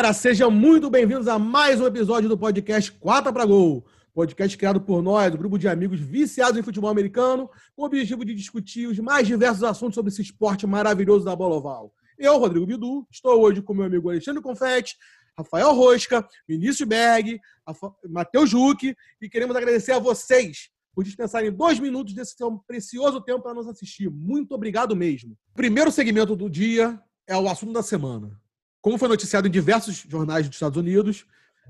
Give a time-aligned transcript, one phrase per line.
[0.00, 3.84] galera, sejam muito bem-vindos a mais um episódio do podcast Quarta para Gol.
[4.14, 8.24] Podcast criado por nós, um grupo de amigos viciados em futebol americano, com o objetivo
[8.24, 11.92] de discutir os mais diversos assuntos sobre esse esporte maravilhoso da bola oval.
[12.18, 14.96] Eu, Rodrigo Bidu, estou hoje com meu amigo Alexandre Confetti,
[15.36, 17.38] Rafael Rosca, Vinícius Berg,
[18.08, 23.42] Matheus Juque, e queremos agradecer a vocês por dispensarem dois minutos desse seu precioso tempo
[23.42, 24.08] para nos assistir.
[24.08, 25.36] Muito obrigado mesmo.
[25.52, 28.40] Primeiro segmento do dia é o assunto da semana
[28.80, 31.26] como foi noticiado em diversos jornais dos Estados Unidos,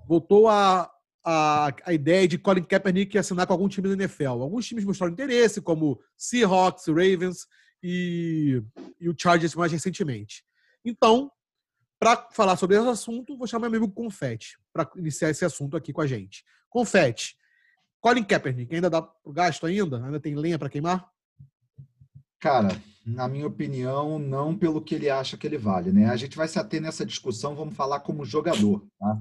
[0.07, 0.91] voltou a,
[1.25, 4.43] a, a ideia de Colin Kaepernick assinar com algum time da NFL.
[4.43, 7.47] Alguns times mostraram interesse, como Seahawks, Ravens
[7.83, 8.63] e,
[9.01, 10.45] e o Chargers mais recentemente.
[10.85, 11.31] Então,
[11.99, 15.93] para falar sobre esse assunto, vou chamar meu amigo Confete para iniciar esse assunto aqui
[15.93, 16.45] com a gente.
[16.69, 17.37] Confete,
[18.01, 20.03] Colin Kaepernick, ainda dá gasto ainda?
[20.03, 21.11] Ainda tem lenha para queimar?
[22.41, 22.69] Cara,
[23.07, 26.07] na minha opinião, não pelo que ele acha que ele vale, né?
[26.07, 29.21] A gente vai se ater nessa discussão, vamos falar como jogador, tá?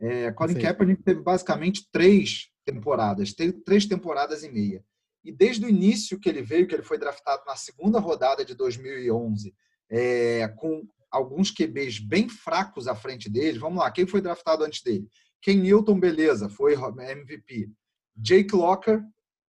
[0.00, 0.60] É, Colin Sim.
[0.60, 4.84] Kaepernick teve basicamente três temporadas, teve três temporadas e meia.
[5.22, 8.54] E desde o início que ele veio, que ele foi draftado na segunda rodada de
[8.54, 9.54] 2011,
[9.90, 13.58] é, com alguns QBs bem fracos à frente dele.
[13.58, 15.08] Vamos lá, quem foi draftado antes dele?
[15.40, 17.70] Ken Newton, beleza, foi MVP.
[18.16, 19.02] Jake Locker,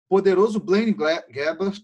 [0.08, 1.84] poderoso Blaine Glebert,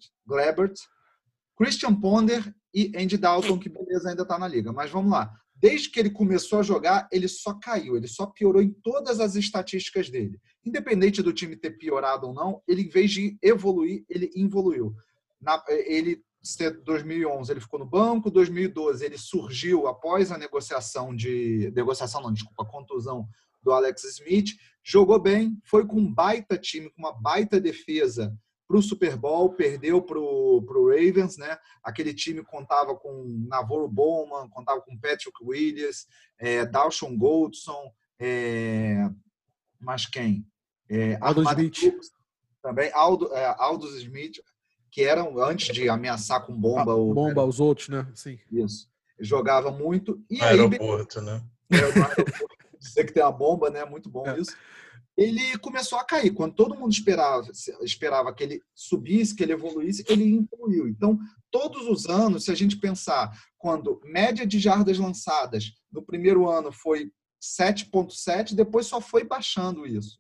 [1.58, 4.74] Christian Ponder e Andy Dalton, que beleza, ainda está na liga.
[4.74, 5.34] Mas vamos lá.
[5.56, 9.36] Desde que ele começou a jogar, ele só caiu, ele só piorou em todas as
[9.36, 10.38] estatísticas dele.
[10.66, 14.94] Independente do time ter piorado ou não, ele, em vez de evoluir, ele evoluiu.
[15.42, 16.22] Na, ele
[16.84, 22.62] 2011 ele ficou no banco, 2012 ele surgiu após a negociação de negociação não, desculpa,
[22.62, 23.28] a contusão
[23.64, 24.52] do Alex Smith,
[24.84, 28.32] jogou bem, foi com um baita time, com uma baita defesa
[28.68, 31.58] para o Super Bowl, perdeu para o Ravens, né?
[31.84, 36.08] Aquele time contava com Navarro Bowman, contava com Patrick Williams,
[36.40, 39.08] é, Dawson Goldson, é,
[39.80, 40.48] mas quem?
[40.90, 41.80] É, Aldo Smith.
[41.80, 42.12] Brooks,
[42.62, 44.40] também, Aldo, é, Aldo Smith,
[44.90, 46.92] que eram antes de ameaçar com bomba.
[46.92, 48.08] Ah, o, bomba os outros, né?
[48.16, 48.40] Sim.
[48.52, 48.90] Isso.
[49.20, 50.20] Jogava muito.
[50.30, 51.44] E aeroporto, aí, né?
[51.72, 52.24] É, aeroporto,
[52.80, 53.86] dizer que tem a bomba, né?
[53.86, 54.40] Muito bom é.
[54.40, 54.56] isso
[55.18, 56.32] ele começou a cair.
[56.32, 57.50] Quando todo mundo esperava,
[57.82, 60.88] esperava que ele subisse, que ele evoluísse, ele evoluiu.
[60.88, 61.18] Então,
[61.50, 66.72] todos os anos, se a gente pensar, quando média de jardas lançadas no primeiro ano
[66.72, 67.12] foi
[67.42, 70.20] 7,7, depois só foi baixando isso.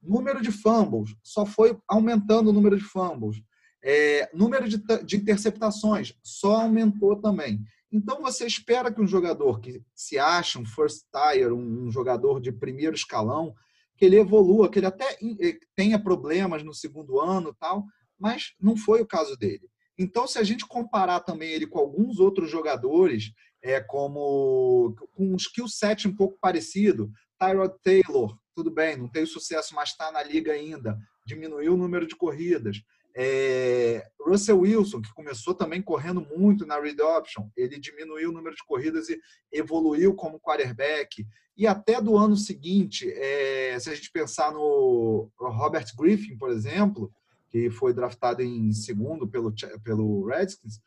[0.00, 3.42] Número de fumbles, só foi aumentando o número de fumbles.
[3.82, 7.60] É, número de, de interceptações, só aumentou também.
[7.90, 12.52] Então, você espera que um jogador que se acha um first tire, um jogador de
[12.52, 13.54] primeiro escalão,
[13.96, 17.84] que ele evolua, que ele até eh, tenha problemas no segundo ano tal,
[18.18, 19.68] mas não foi o caso dele.
[19.98, 25.36] Então, se a gente comparar também ele com alguns outros jogadores, é como com um
[25.36, 30.22] skill set um pouco parecido, Tyrod Taylor, tudo bem, não tem sucesso, mas está na
[30.22, 32.82] liga ainda, diminuiu o número de corridas.
[33.18, 38.54] É, Russell Wilson, que começou também correndo muito na read option, ele diminuiu o número
[38.54, 39.18] de corridas e
[39.50, 41.26] evoluiu como quarterback.
[41.56, 47.10] E até do ano seguinte, é, se a gente pensar no Robert Griffin, por exemplo,
[47.48, 49.50] que foi draftado em segundo pelo,
[49.82, 50.78] pelo Redskins,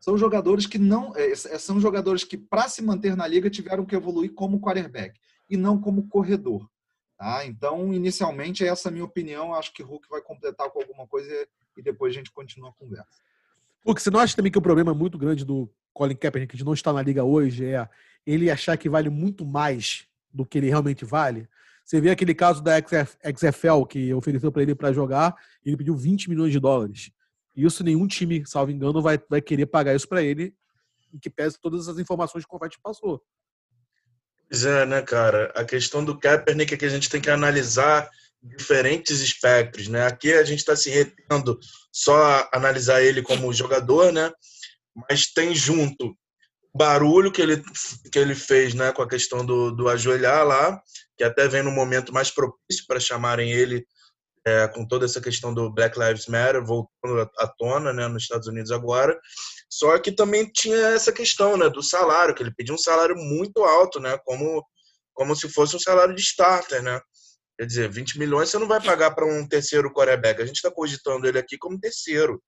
[0.00, 3.94] são jogadores que não é, são jogadores que para se manter na liga tiveram que
[3.94, 5.18] evoluir como quarterback
[5.48, 6.68] e não como corredor.
[7.16, 7.46] Tá?
[7.46, 9.54] Então, inicialmente, essa é a minha opinião.
[9.54, 12.72] Acho que o Hulk vai completar com alguma coisa e depois a gente continua a
[12.72, 13.20] conversa.
[13.84, 16.74] Hulk, você não acha também que o problema muito grande do Colin Kaepernick de não
[16.74, 17.88] estar na liga hoje é
[18.26, 21.48] ele achar que vale muito mais do que ele realmente vale?
[21.84, 26.28] Você vê aquele caso da XFL que ofereceu para ele para jogar ele pediu 20
[26.28, 27.12] milhões de dólares.
[27.54, 30.54] Isso nenhum time, salvo engano, vai, vai querer pagar isso para ele,
[31.14, 33.22] em que pese todas as informações que o Confete passou.
[34.48, 35.52] Pois é, né, cara?
[35.54, 38.08] A questão do Kaepernick é que a gente tem que analisar
[38.42, 40.06] diferentes espectros, né?
[40.06, 41.58] Aqui a gente está se retendo
[41.90, 44.30] só analisar ele como jogador, né?
[45.08, 46.16] Mas tem junto
[46.72, 47.62] o barulho que ele,
[48.12, 50.80] que ele fez, né, com a questão do, do ajoelhar lá,
[51.16, 53.84] que até vem no momento mais propício para chamarem ele
[54.46, 58.46] é, com toda essa questão do Black Lives Matter voltando à tona, né, nos Estados
[58.46, 59.18] Unidos agora.
[59.68, 63.62] Só que também tinha essa questão, né, do salário, que ele pediu um salário muito
[63.64, 64.64] alto, né, como
[65.16, 67.00] como se fosse um salário de starter, né?
[67.58, 70.40] Quer dizer, 20 milhões você não vai pagar para um terceiro quarterback.
[70.40, 72.40] A gente está cogitando ele aqui como terceiro.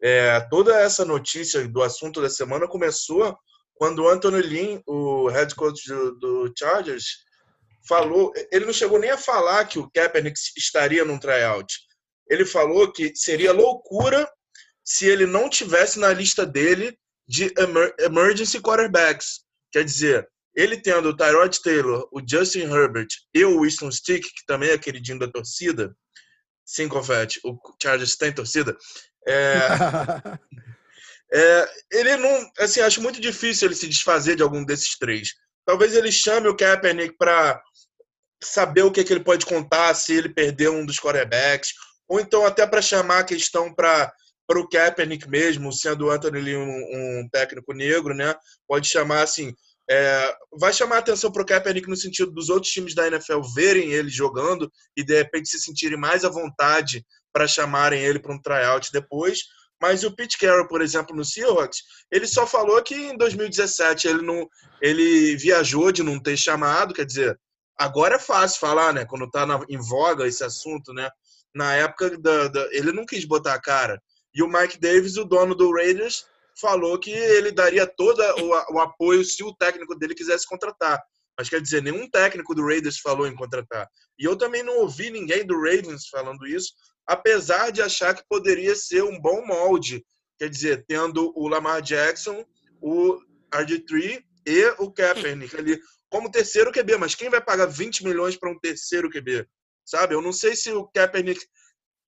[0.00, 3.34] É, toda essa notícia do assunto da semana começou
[3.74, 7.06] quando o Anthony Lynn, o head coach do, do, Chargers,
[7.88, 8.30] falou.
[8.52, 11.74] Ele não chegou nem a falar que o Kaepernick estaria num tryout.
[12.28, 14.30] Ele falou que seria loucura
[14.84, 16.96] se ele não tivesse na lista dele
[17.26, 17.52] de
[17.98, 19.40] emergency quarterbacks.
[19.70, 24.46] Quer dizer, ele tendo o Tyrod Taylor, o Justin Herbert e o Winston Stick, que
[24.46, 25.94] também é queridinho da torcida,
[26.64, 28.76] sim, confete, o Chargers tem torcida,
[29.26, 29.58] é,
[31.32, 35.34] é, ele não, assim, acho muito difícil ele se desfazer de algum desses três.
[35.64, 37.62] Talvez ele chame o Kaepernick para
[38.42, 41.72] saber o que, que ele pode contar se ele perder um dos quarterbacks,
[42.08, 44.12] ou então até para chamar a questão para
[44.52, 48.34] para o Kaepernick mesmo, sendo o Anthony Lee um, um, técnico negro, né?
[48.68, 49.54] Pode chamar assim,
[49.90, 53.92] é, vai chamar atenção para o Kaepernick no sentido dos outros times da NFL verem
[53.92, 57.02] ele jogando e de repente se sentirem mais à vontade
[57.32, 59.38] para chamarem ele para um tryout depois.
[59.80, 61.78] Mas o Pete Carroll, por exemplo, no Seahawks,
[62.10, 64.46] ele só falou que em 2017 ele não,
[64.82, 67.40] ele viajou de não ter chamado, quer dizer,
[67.78, 69.06] agora é fácil falar, né?
[69.06, 71.08] Quando está em voga esse assunto, né?
[71.54, 73.98] Na época da, da, ele não quis botar a cara.
[74.34, 76.24] E o Mike Davis, o dono do Raiders,
[76.60, 81.02] falou que ele daria todo o, o apoio se o técnico dele quisesse contratar.
[81.38, 83.88] Mas quer dizer, nenhum técnico do Raiders falou em contratar.
[84.18, 86.72] E eu também não ouvi ninguém do Ravens falando isso,
[87.06, 90.04] apesar de achar que poderia ser um bom molde.
[90.38, 92.44] Quer dizer, tendo o Lamar Jackson,
[92.80, 93.18] o
[93.50, 95.80] RG3 e o Kaepernick ali
[96.10, 96.98] como terceiro QB.
[96.98, 99.46] Mas quem vai pagar 20 milhões para um terceiro QB?
[99.84, 100.14] Sabe?
[100.14, 101.40] Eu não sei se o Kaepernick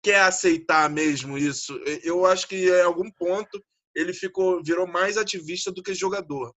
[0.05, 1.73] quer aceitar mesmo isso.
[2.05, 3.65] Eu acho que em algum ponto
[3.95, 6.55] ele ficou virou mais ativista do que jogador.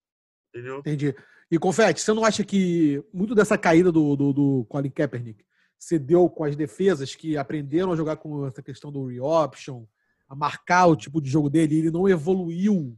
[0.53, 0.79] Entendeu?
[0.79, 1.15] Entendi.
[1.49, 5.45] E Confete, você não acha que muito dessa caída do, do, do Colin Kaepernick
[5.79, 9.85] se deu com as defesas que aprenderam a jogar com essa questão do reoption,
[10.27, 12.97] a marcar o tipo de jogo dele, e ele não evoluiu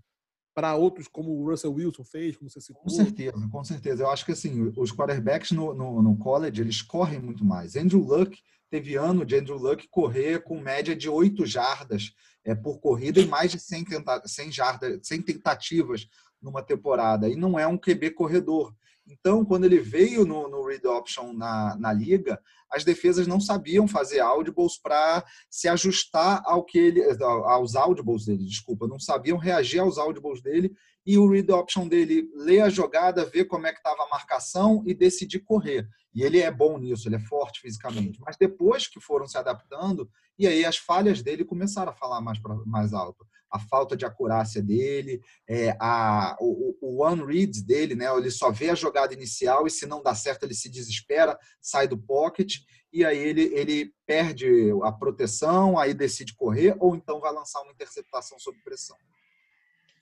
[0.55, 2.81] para outros como o Russell Wilson fez, como você citou?
[2.81, 4.03] Com certeza, com certeza.
[4.03, 7.75] Eu acho que assim, os quarterbacks no, no, no college, eles correm muito mais.
[7.75, 8.35] Andrew Luck
[8.69, 12.13] teve ano de Andrew Luck correr com média de 8 jardas
[12.43, 16.07] é, por corrida e mais de 100, tenta 100, jardas, 100 tentativas
[16.41, 17.27] numa temporada.
[17.27, 18.73] E não é um QB corredor.
[19.09, 22.39] Então, quando ele veio no, no read option na, na liga,
[22.71, 27.01] as defesas não sabiam fazer audibles para se ajustar ao que ele,
[27.45, 30.71] aos audibles dele, desculpa, não sabiam reagir aos audibles dele
[31.05, 34.83] e o read option dele ler a jogada, ver como é que estava a marcação
[34.85, 35.87] e decidir correr.
[36.13, 38.19] E ele é bom nisso, ele é forte fisicamente.
[38.23, 42.39] Mas depois que foram se adaptando, e aí as falhas dele começaram a falar mais,
[42.39, 47.95] pra, mais alto a falta de acurácia dele, é, a, o, o one read dele,
[47.95, 48.05] né?
[48.15, 51.87] Ele só vê a jogada inicial e se não dá certo ele se desespera, sai
[51.87, 52.57] do pocket
[52.91, 54.47] e aí ele, ele perde
[54.83, 58.97] a proteção, aí decide correr ou então vai lançar uma interceptação sob pressão.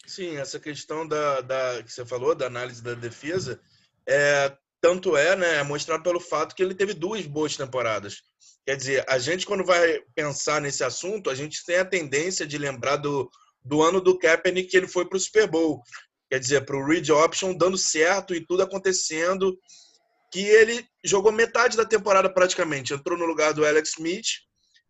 [0.06, 3.60] Sim, essa questão da, da que você falou da análise da defesa
[4.08, 8.22] é tanto é, né, é mostrado pelo fato que ele teve duas boas temporadas.
[8.66, 12.58] Quer dizer, a gente, quando vai pensar nesse assunto, a gente tem a tendência de
[12.58, 13.30] lembrar do,
[13.64, 15.82] do ano do Kaepernick que ele foi para o Super Bowl.
[16.30, 19.58] Quer dizer, para o Read Option dando certo e tudo acontecendo.
[20.34, 22.94] Que ele jogou metade da temporada praticamente.
[22.94, 24.28] Entrou no lugar do Alex Smith,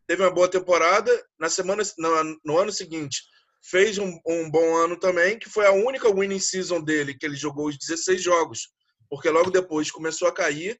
[0.07, 1.11] teve uma boa temporada.
[1.39, 3.21] Na semana, no, no ano seguinte,
[3.61, 7.35] fez um, um, bom ano também, que foi a única winning season dele, que ele
[7.35, 8.69] jogou os 16 jogos.
[9.09, 10.79] Porque logo depois começou a cair,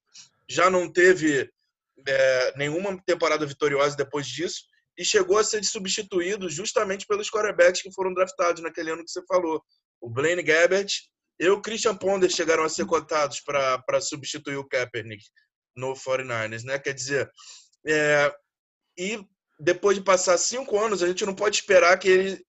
[0.50, 1.50] já não teve
[2.08, 4.64] é, nenhuma temporada vitoriosa depois disso
[4.98, 9.24] e chegou a ser substituído justamente pelos quarterbacks que foram draftados naquele ano que você
[9.26, 9.64] falou.
[10.02, 10.92] O Blaine Gabbert
[11.40, 15.24] e o Christian Ponder chegaram a ser cotados para substituir o Kaepernick
[15.76, 16.80] no 49ers, né?
[16.80, 17.30] Quer dizer,
[17.86, 18.34] é,
[18.98, 19.24] e
[19.60, 22.48] depois de passar cinco anos, a gente não pode esperar que ele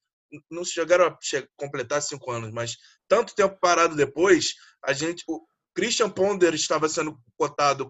[0.50, 1.18] não chegaram a
[1.56, 2.76] completar cinco anos, mas
[3.06, 5.24] tanto tempo parado depois, a gente,
[5.78, 7.88] Christian Ponder estava sendo cotado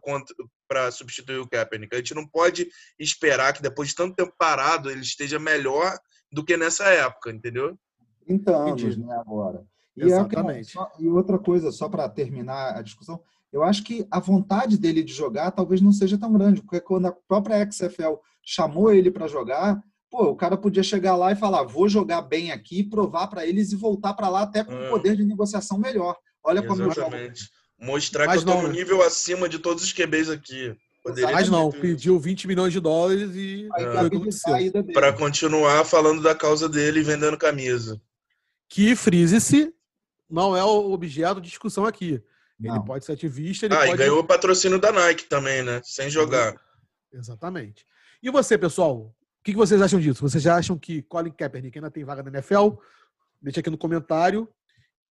[0.68, 1.94] para substituir o Kaepernick.
[1.94, 2.68] A gente não pode
[2.98, 5.98] esperar que depois de tanto tempo parado ele esteja melhor
[6.30, 7.78] do que nessa época, entendeu?
[8.26, 9.64] 30 anos, né, agora.
[9.96, 10.68] E, Exatamente.
[10.68, 14.76] É, só, e outra coisa, só para terminar a discussão, eu acho que a vontade
[14.76, 19.10] dele de jogar talvez não seja tão grande, porque quando a própria XFL chamou ele
[19.10, 23.28] para jogar, pô, o cara podia chegar lá e falar, vou jogar bem aqui, provar
[23.28, 26.14] para eles e voltar para lá até com um poder de negociação melhor.
[26.44, 26.78] Olha Exatamente.
[26.78, 27.57] como eu jogo.
[27.78, 30.76] Mostrar Mas que eu tô no nível acima de todos os QBs aqui.
[31.02, 34.92] Poderia Mas não, pediu 20 milhões de dólares e é.
[34.92, 38.00] para continuar falando da causa dele e vendendo camisa.
[38.68, 39.72] Que frise-se
[40.28, 42.22] não é o objeto de discussão aqui.
[42.60, 42.84] Ele não.
[42.84, 43.66] pode ser ativista.
[43.66, 43.92] Ele ah, pode...
[43.92, 45.80] e ganhou o patrocínio da Nike também, né?
[45.84, 46.60] Sem jogar.
[47.12, 47.86] Exatamente.
[48.22, 48.96] E você, pessoal?
[48.96, 50.20] O que vocês acham disso?
[50.20, 52.70] Vocês já acham que Colin Kaepernick ainda tem vaga na NFL?
[53.40, 54.48] Deixa aqui no comentário.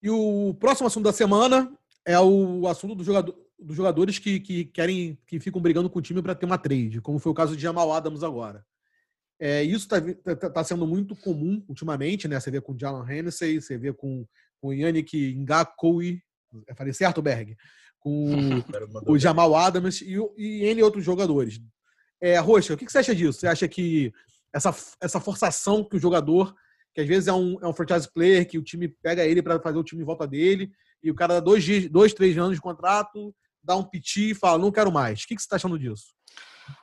[0.04, 1.72] E o próximo assunto da semana
[2.08, 6.02] é o assunto do jogador, dos jogadores que, que querem, que ficam brigando com o
[6.02, 8.66] time para ter uma trade, como foi o caso de Jamal Adams agora.
[9.38, 10.02] É, isso está
[10.36, 12.40] tá, tá sendo muito comum ultimamente, né?
[12.40, 14.26] Você vê com o Jalen Hennessy, você vê com,
[14.62, 16.22] com o Yannick Ngakoi,
[16.66, 17.58] Eu falei certo, Berg?
[18.00, 18.32] Com
[19.06, 21.60] o Jamal Adams e, e N outros jogadores.
[22.22, 23.40] É, Rocha, o que você acha disso?
[23.40, 24.14] Você acha que
[24.54, 26.56] essa, essa forçação que o jogador,
[26.94, 29.60] que às vezes é um, é um franchise player, que o time pega ele para
[29.60, 30.72] fazer o time em volta dele,
[31.04, 34.58] e o cara dá dois, dois três anos de contrato, dá um piti e fala,
[34.58, 35.24] não quero mais.
[35.24, 36.13] O que você está achando disso?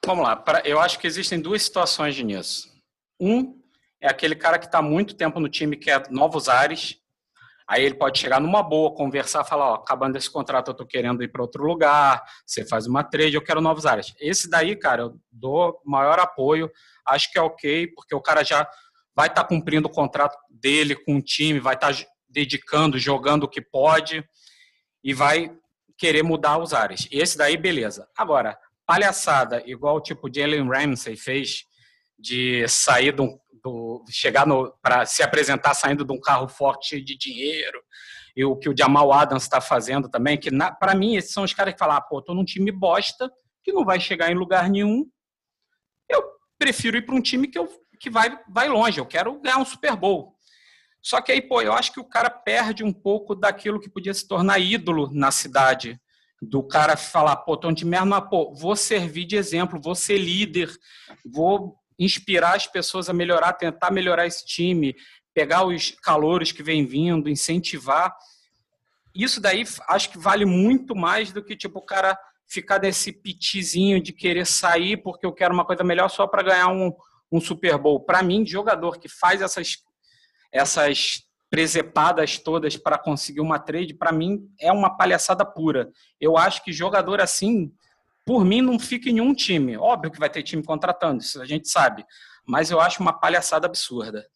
[0.05, 0.43] Vamos lá.
[0.65, 2.73] Eu acho que existem duas situações nisso.
[3.21, 3.61] Um
[4.01, 6.97] é aquele cara que está muito tempo no time, que é novos ares.
[7.67, 11.23] Aí ele pode chegar numa boa, conversar, falar, ó, acabando esse contrato, eu estou querendo
[11.23, 14.15] ir para outro lugar, você faz uma trade, eu quero novos ares.
[14.21, 16.71] Esse daí, cara, eu dou maior apoio,
[17.07, 18.69] acho que é ok, porque o cara já
[19.17, 22.05] vai estar tá cumprindo o contrato dele com o time, vai estar tá
[22.35, 24.23] dedicando, jogando o que pode
[25.03, 25.57] e vai
[25.97, 27.07] querer mudar os ares.
[27.11, 28.09] Esse daí, beleza.
[28.17, 31.65] Agora, palhaçada, igual tipo de Jalen Ramsey fez,
[32.19, 34.45] de sair do, do chegar
[34.83, 37.81] para se apresentar saindo de um carro forte cheio de dinheiro,
[38.37, 40.51] e o que o Jamal Adams está fazendo também, que
[40.81, 43.31] para mim esses são os caras que falam, ah, pô, tô num time bosta,
[43.63, 45.07] que não vai chegar em lugar nenhum,
[46.09, 46.23] eu
[46.59, 47.69] prefiro ir para um time que, eu,
[48.01, 50.34] que vai, vai longe, eu quero ganhar um Super Bowl.
[51.05, 54.15] Só que aí, pô, eu acho que o cara perde um pouco daquilo que podia
[54.15, 56.01] se tornar ídolo na cidade,
[56.41, 60.17] do cara falar, pô, tô de merda, mas, pô, vou servir de exemplo, vou ser
[60.17, 60.75] líder,
[61.23, 64.97] vou inspirar as pessoas a melhorar, tentar melhorar esse time,
[65.35, 68.11] pegar os calouros que vem vindo, incentivar.
[69.15, 74.03] Isso daí acho que vale muito mais do que tipo o cara ficar nesse pitizinho
[74.03, 76.91] de querer sair porque eu quero uma coisa melhor só para ganhar um,
[77.31, 78.01] um Super Bowl.
[78.01, 79.77] Para mim, jogador que faz essas
[80.55, 85.91] essas presepadas todas para conseguir uma trade, para mim é uma palhaçada pura.
[86.21, 87.73] Eu acho que jogador assim,
[88.25, 89.77] por mim, não fica em nenhum time.
[89.77, 92.05] Óbvio que vai ter time contratando, isso a gente sabe.
[92.47, 94.27] Mas eu acho uma palhaçada absurda.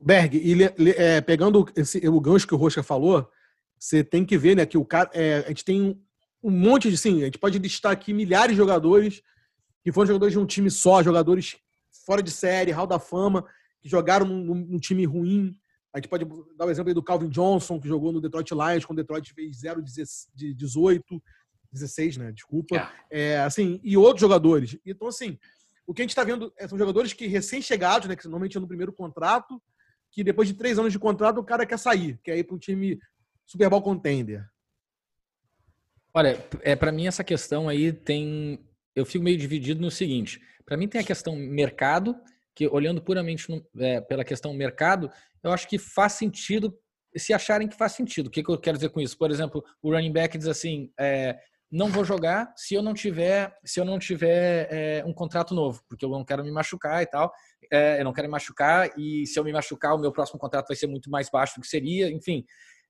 [0.00, 3.30] Berg, e, é, pegando esse, o gancho que o Rocha falou,
[3.78, 5.10] você tem que ver né, que o cara.
[5.12, 6.00] É, a gente tem
[6.42, 6.96] um monte de.
[6.96, 9.22] Sim, a gente pode listar aqui milhares de jogadores
[9.82, 11.56] que foram jogadores de um time só, jogadores
[12.06, 13.44] fora de série, hall da fama,
[13.80, 15.56] que jogaram num, num time ruim,
[15.92, 16.24] a gente pode
[16.56, 19.32] dar o exemplo aí do Calvin Johnson, que jogou no Detroit Lions, quando o Detroit
[19.34, 19.82] fez 0
[20.34, 21.22] de 18,
[21.72, 22.32] 16, né?
[22.32, 22.90] Desculpa.
[23.10, 23.32] É.
[23.32, 24.78] É, assim, e outros jogadores.
[24.86, 25.38] Então, assim,
[25.86, 28.14] o que a gente está vendo é, são jogadores que recém-chegados, né?
[28.14, 29.60] Que normalmente é no primeiro contrato,
[30.12, 32.58] que depois de três anos de contrato o cara quer sair, quer ir para um
[32.58, 33.00] time
[33.44, 34.48] Super Bowl contender.
[36.14, 40.40] Olha, é para mim essa questão aí tem, eu fico meio dividido no seguinte.
[40.64, 42.16] Para mim tem a questão mercado
[42.54, 45.10] que olhando puramente no, é, pela questão mercado,
[45.42, 46.76] eu acho que faz sentido
[47.16, 48.28] se acharem que faz sentido.
[48.28, 49.18] O que, que eu quero dizer com isso?
[49.18, 51.38] Por exemplo, o running back diz assim: é,
[51.70, 55.82] não vou jogar se eu não tiver se eu não tiver é, um contrato novo,
[55.88, 57.32] porque eu não quero me machucar e tal.
[57.72, 60.68] É, eu não quero me machucar e se eu me machucar, o meu próximo contrato
[60.68, 62.10] vai ser muito mais baixo do que seria.
[62.10, 62.44] Enfim,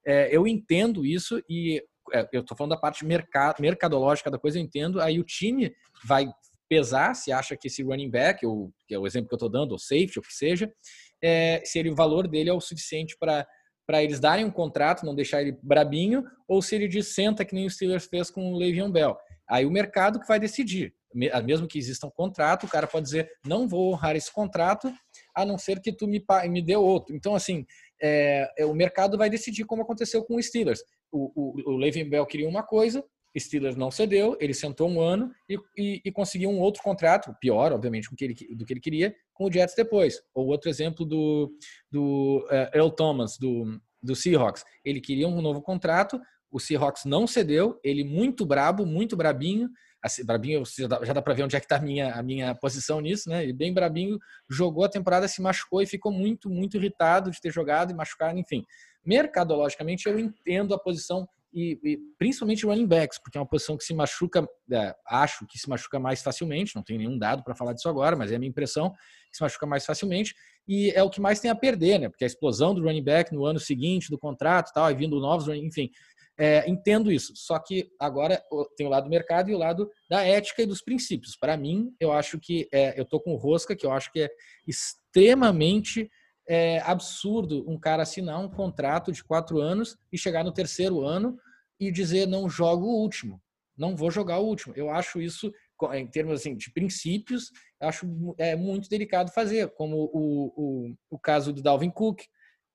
[0.06, 4.58] é, eu entendo isso e é, eu estou falando da parte mercado, mercadológica da coisa,
[4.58, 5.00] eu entendo.
[5.00, 5.74] Aí o time
[6.04, 6.26] vai
[6.70, 9.50] pesar se acha que esse running back, ou, que é o exemplo que eu estou
[9.50, 10.72] dando, ou safety, ou que seja,
[11.20, 13.46] é, se ele, o valor dele é o suficiente para
[13.86, 17.52] para eles darem um contrato, não deixar ele brabinho, ou se ele diz senta que
[17.52, 19.16] nem o Steelers fez com o Le'Veon Bell.
[19.48, 20.94] Aí o mercado que vai decidir.
[21.12, 24.92] Mesmo que exista um contrato, o cara pode dizer, não vou honrar esse contrato,
[25.34, 27.16] a não ser que tu me, me dê outro.
[27.16, 27.66] Então, assim,
[28.00, 30.84] é, é, o mercado vai decidir como aconteceu com o Steelers.
[31.10, 33.04] O, o, o Le'Veon Bell queria uma coisa,
[33.38, 37.72] Steelers não cedeu, ele sentou um ano e, e, e, conseguiu um outro contrato, pior,
[37.72, 40.20] obviamente, do que ele, do que ele queria, com o Jets depois.
[40.34, 41.52] Ou outro exemplo do,
[41.90, 44.64] do uh, Earl Thomas, do, do Seahawks.
[44.84, 46.20] Ele queria um novo contrato,
[46.50, 49.70] o Seahawks não cedeu, ele muito brabo, muito brabinho,
[50.02, 53.00] assim, brabinho, já dá, para ver onde é que está a minha, a minha posição
[53.00, 53.42] nisso, né?
[53.42, 54.18] Ele bem brabinho,
[54.48, 58.38] jogou a temporada, se machucou e ficou muito, muito irritado de ter jogado e machucado,
[58.38, 58.64] enfim.
[59.04, 63.84] Mercadologicamente, eu entendo a posição e, e, principalmente running backs, porque é uma posição que
[63.84, 67.72] se machuca, é, acho que se machuca mais facilmente, não tenho nenhum dado para falar
[67.72, 68.90] disso agora, mas é a minha impressão
[69.30, 70.34] que se machuca mais facilmente
[70.66, 72.08] e é o que mais tem a perder, né?
[72.08, 75.48] Porque a explosão do running back no ano seguinte do contrato, tal, e vindo novos,
[75.48, 75.90] enfim,
[76.38, 77.32] é, entendo isso.
[77.36, 78.42] Só que agora
[78.76, 81.36] tem o lado do mercado e o lado da ética e dos princípios.
[81.36, 84.30] Para mim, eu acho que é, eu tô com rosca, que eu acho que é
[84.66, 86.10] extremamente
[86.52, 91.38] é absurdo um cara assinar um contrato de quatro anos e chegar no terceiro ano
[91.78, 93.40] e dizer não jogo o último,
[93.78, 94.74] não vou jogar o último.
[94.76, 95.52] Eu acho isso,
[95.92, 101.52] em termos assim, de princípios, acho é muito delicado fazer, como o, o, o caso
[101.52, 102.22] do Dalvin Cook,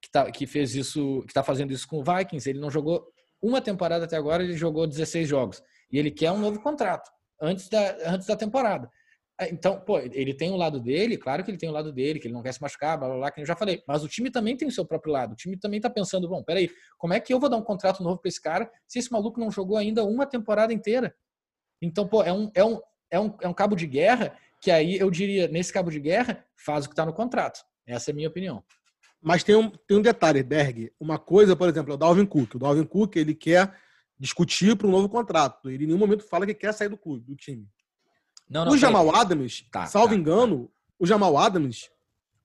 [0.01, 2.49] que, tá, que fez isso, que está fazendo isso com o Vikings.
[2.49, 3.05] Ele não jogou
[3.41, 7.67] uma temporada até agora, ele jogou 16 jogos e ele quer um novo contrato antes
[7.67, 8.89] da, antes da temporada.
[9.39, 12.19] É, então, pô, ele tem o lado dele, claro que ele tem o lado dele,
[12.19, 13.83] que ele não quer se machucar, blá blá blá, que eu já falei.
[13.85, 15.33] Mas o time também tem o seu próprio lado.
[15.33, 18.01] O time também tá pensando, bom, peraí, como é que eu vou dar um contrato
[18.01, 21.13] novo para esse cara se esse maluco não jogou ainda uma temporada inteira?
[21.81, 22.79] Então, pô, é um, é um,
[23.11, 26.43] é um, é um cabo de guerra que aí eu diria, nesse cabo de guerra,
[26.55, 27.59] faz o que está no contrato.
[27.85, 28.63] Essa é a minha opinião.
[29.21, 30.91] Mas tem um, tem um detalhe, Berg.
[30.99, 32.55] Uma coisa, por exemplo, é o Dalvin Cook.
[32.55, 33.75] O Dalvin Cook, ele quer
[34.17, 35.69] discutir para um novo contrato.
[35.69, 37.67] Ele em nenhum momento fala que quer sair do clube, do time.
[38.49, 39.15] Não, não, o Jamal.
[39.15, 40.71] Adams, tá, salvo tá, engano, tá.
[40.99, 41.89] o Jamal Adams,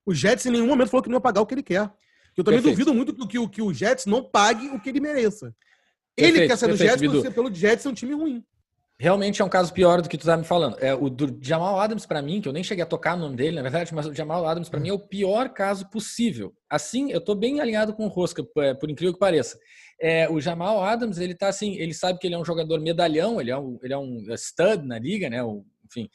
[0.04, 1.90] o Jets em nenhum momento falou que não ia pagar o que ele quer.
[2.37, 2.85] Eu também perfeito.
[2.85, 5.54] duvido muito que, que o Jets não pague o que ele mereça.
[6.16, 7.33] Perfeito, ele quer sair do Jets Bidu.
[7.33, 8.45] pelo Jets ser um time ruim.
[8.99, 10.76] Realmente é um caso pior do que tu tá me falando.
[10.78, 13.37] É, o do Jamal Adams, para mim, que eu nem cheguei a tocar no nome
[13.37, 16.52] dele, na verdade, mas o Jamal Adams, para mim, é o pior caso possível.
[16.69, 19.59] Assim, eu tô bem alinhado com o Rosca, é, por incrível que pareça.
[19.99, 23.40] É, o Jamal Adams, ele tá assim, ele sabe que ele é um jogador medalhão,
[23.40, 25.42] ele é um, ele é um stud na liga, né?
[25.42, 26.09] O, enfim.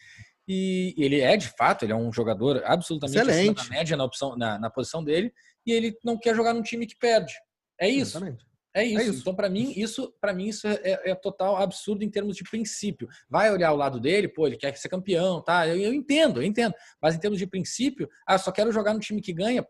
[0.48, 3.60] E ele é, de fato, ele é um jogador absolutamente Excelente.
[3.60, 5.34] acima da média na, opção, na, na posição dele,
[5.66, 7.34] e ele não quer jogar num time que perde.
[7.80, 8.18] É isso.
[8.18, 8.46] Exatamente.
[8.76, 9.00] É isso.
[9.00, 9.20] É isso.
[9.22, 12.44] Então, para mim, isso para mim isso é, é, é, total absurdo em termos de
[12.44, 13.08] princípio.
[13.30, 15.66] Vai olhar o lado dele, pô, ele quer ser campeão, tá?
[15.66, 16.76] Eu, eu entendo, eu entendo.
[17.02, 19.66] Mas em termos de princípio, ah, só quero jogar no time que ganha.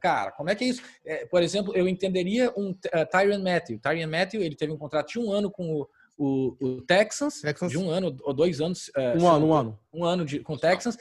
[0.00, 0.82] Cara, como é que é isso?
[1.04, 3.80] É, por exemplo, eu entenderia um uh, Tyron Matthew.
[3.80, 7.70] Tyron Matthew, ele teve um contrato de um ano com o, o, o Texans, Texans,
[7.70, 8.88] de um ano ou dois anos.
[8.88, 9.78] Uh, um ano, um ano.
[9.92, 10.96] Um ano de, com o Texans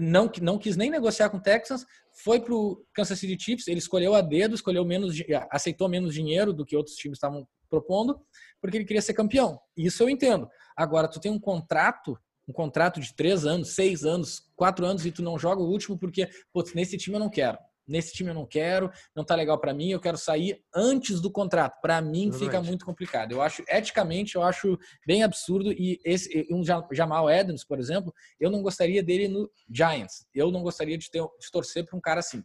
[0.00, 1.86] não, não quis nem negociar com o Texans,
[2.22, 5.14] foi para o Kansas City Chiefs, ele escolheu a dedo, escolheu menos,
[5.50, 8.20] aceitou menos dinheiro do que outros times estavam propondo,
[8.60, 9.58] porque ele queria ser campeão.
[9.76, 10.48] Isso eu entendo.
[10.76, 12.18] Agora, tu tem um contrato,
[12.48, 15.98] um contrato de três anos, seis anos, quatro anos, e tu não joga o último
[15.98, 19.58] porque, putz, nesse time eu não quero nesse time eu não quero, não tá legal
[19.58, 21.80] para mim, eu quero sair antes do contrato.
[21.80, 22.38] Para mim Exatamente.
[22.38, 23.32] fica muito complicado.
[23.32, 26.62] Eu acho eticamente eu acho bem absurdo e esse um
[26.92, 30.26] Jamal Adams, por exemplo, eu não gostaria dele no Giants.
[30.34, 32.42] Eu não gostaria de ter de torcer para um cara assim.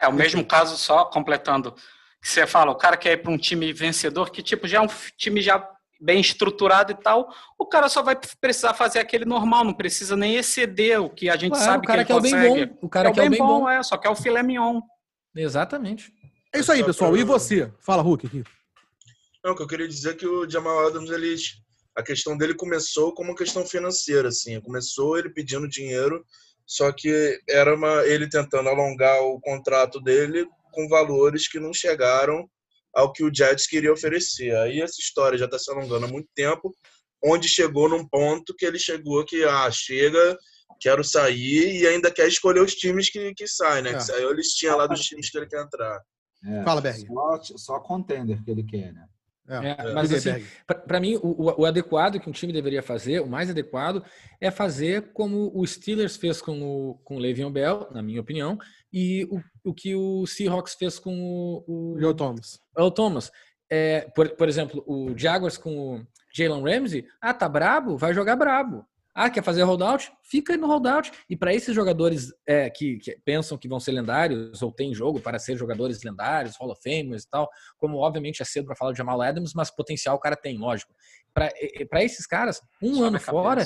[0.00, 1.74] É o mesmo caso só completando
[2.20, 4.80] que você fala, o cara quer ir para um time vencedor, que tipo já é
[4.80, 5.58] um time já
[6.00, 10.36] bem estruturado e tal, o cara só vai precisar fazer aquele normal, não precisa nem
[10.36, 12.36] exceder o que a gente claro, sabe que ele que consegue.
[12.36, 12.78] É o bem bom.
[12.82, 14.80] O cara é o bem, bem bom, bom, é, só que é o filé mignon.
[15.34, 16.12] Exatamente.
[16.54, 17.16] É isso aí, pessoal.
[17.16, 17.72] E você?
[17.80, 18.44] Fala, Hulk, aqui.
[19.44, 21.34] Não, que eu queria dizer que o Jamal Adams, ele,
[21.96, 24.60] a questão dele começou como uma questão financeira, assim.
[24.60, 26.24] Começou ele pedindo dinheiro,
[26.66, 32.48] só que era uma, ele tentando alongar o contrato dele com valores que não chegaram
[32.94, 34.54] ao que o Jets queria oferecer.
[34.56, 36.74] Aí essa história já está se alongando há muito tempo,
[37.24, 40.38] onde chegou num ponto que ele chegou que, ah, chega,
[40.80, 43.90] quero sair e ainda quer escolher os times que, que saem, né?
[43.90, 43.94] É.
[43.94, 46.00] Que saiu a listinha lá dos times que ele quer entrar.
[46.44, 47.06] É, Fala, Berg.
[47.06, 49.06] Só, só contender que ele quer, né?
[49.48, 50.44] É, é, mas assim,
[50.86, 54.04] para mim, o, o, adequado que um time deveria fazer, o mais adequado,
[54.38, 58.58] é fazer como o Steelers fez com o, com o Le'Veon Bell, na minha opinião,
[58.92, 61.94] e o, o que o Seahawks fez com o...
[61.94, 62.60] O Joe Thomas.
[62.76, 63.32] O Thomas.
[63.70, 67.96] É, por, por exemplo, o Jaguars com o Jalen Ramsey, ah, tá brabo?
[67.96, 68.84] Vai jogar brabo.
[69.20, 70.12] Ah, quer fazer holdout?
[70.22, 71.10] Fica aí no holdout.
[71.28, 75.20] E para esses jogadores é, que, que, pensam que vão ser lendários ou têm jogo
[75.20, 78.92] para ser jogadores lendários, Hall of Famers e tal, como obviamente é cedo para falar
[78.92, 80.94] de Jamal Adams, mas potencial o cara tem, lógico.
[81.34, 83.64] Para esses caras, um ano fora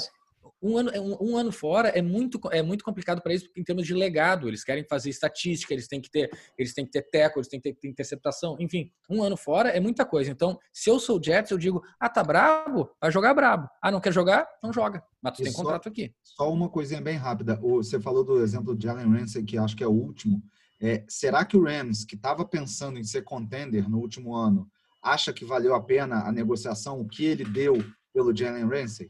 [0.62, 3.86] um ano, um, um, ano fora é muito, é muito complicado para eles em termos
[3.86, 4.48] de legado.
[4.48, 7.60] Eles querem fazer estatística, eles têm que ter, eles têm que ter teco, eles têm
[7.60, 8.56] que ter interceptação.
[8.60, 10.30] Enfim, um ano fora é muita coisa.
[10.30, 12.90] Então, se eu sou o Jets, eu digo, ah, tá brabo?
[13.00, 13.68] Vai jogar brabo.
[13.82, 14.46] Ah, não quer jogar?
[14.62, 15.02] Não joga.
[15.20, 16.14] Mas tu e tem só, contrato aqui.
[16.22, 17.56] Só uma coisinha bem rápida.
[17.56, 20.42] Você falou do exemplo de Allen Ramsey, que acho que é o último.
[20.80, 24.68] É, será que o Rams, que estava pensando em ser contender no último ano,
[25.00, 27.74] acha que valeu a pena a negociação, o que ele deu
[28.12, 29.08] pelo Jalen Ramsey?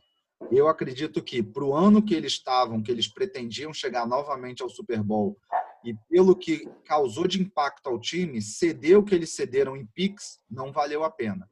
[0.50, 4.68] Eu acredito que para o ano que eles estavam, que eles pretendiam chegar novamente ao
[4.68, 5.38] Super Bowl,
[5.85, 10.38] e pelo que causou de impacto ao time, ceder o que eles cederam em Pix
[10.50, 11.48] não valeu a pena.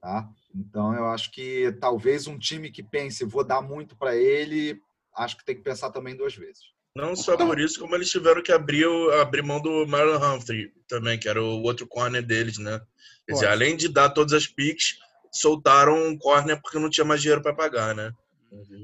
[0.00, 0.28] Tá?
[0.54, 4.80] Então eu acho que talvez um time que pense, vou dar muito para ele,
[5.16, 6.76] acho que tem que pensar também duas vezes.
[6.94, 8.86] Não só por isso, como eles tiveram que abrir,
[9.20, 12.80] abrir mão do Marlon Humphrey também, que era o outro corner deles, né?
[13.26, 14.98] Quer dizer, além de dar todas as picks,
[15.30, 18.14] soltaram um corner porque não tinha mais dinheiro para pagar, né?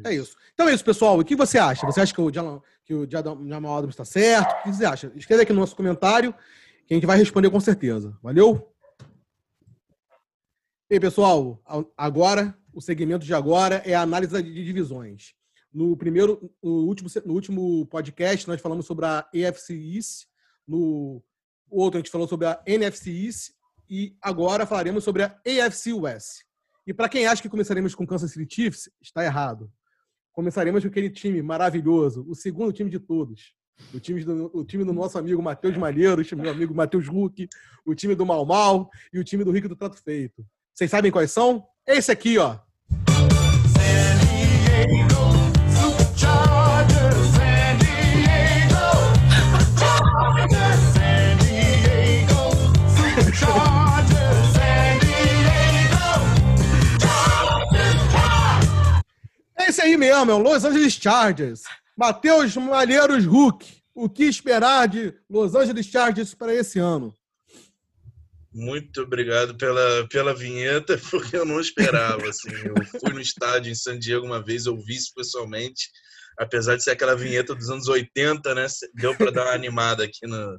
[0.05, 0.37] É isso.
[0.55, 1.18] Então é isso, pessoal.
[1.18, 1.87] O que você acha?
[1.87, 4.51] Você acha que o, Jamal, que o Jamal Adams está certo?
[4.53, 5.12] O que você acha?
[5.14, 6.35] Escreve aqui no nosso comentário
[6.87, 8.16] que a gente vai responder com certeza.
[8.22, 8.72] Valeu?
[10.90, 11.62] Aí, pessoal,
[11.96, 15.35] agora, o segmento de agora é a análise de divisões.
[15.72, 20.27] No primeiro, no último, no último podcast, nós falamos sobre a EFC East,
[20.68, 21.22] no
[21.70, 23.53] outro a gente falou sobre a NFC East
[23.88, 26.42] e agora falaremos sobre a AFC West.
[26.86, 29.70] E para quem acha que começaremos com Kansas City Chiefs, está errado.
[30.32, 33.54] começaremos com aquele time maravilhoso, o segundo time de todos.
[33.92, 37.48] O time do, o time do nosso amigo Matheus Malheiros, meu amigo Matheus Huck,
[37.84, 40.44] o time do Mal Mal e o time do Rico do Trato Feito.
[40.72, 41.66] Vocês sabem quais são?
[41.86, 42.58] Esse aqui, ó.
[45.48, 45.51] É
[59.72, 61.62] esse aí mesmo, é o Los Angeles Chargers.
[61.96, 63.66] Matheus Malheiros Huck.
[63.94, 67.14] O que esperar de Los Angeles Chargers para esse ano?
[68.52, 72.28] Muito obrigado pela, pela vinheta, porque eu não esperava.
[72.28, 72.50] Assim.
[72.50, 75.88] Eu fui no estádio em San Diego uma vez, eu vi isso pessoalmente.
[76.38, 78.66] Apesar de ser aquela vinheta dos anos 80, né?
[78.94, 80.58] Deu para dar uma animada aqui no,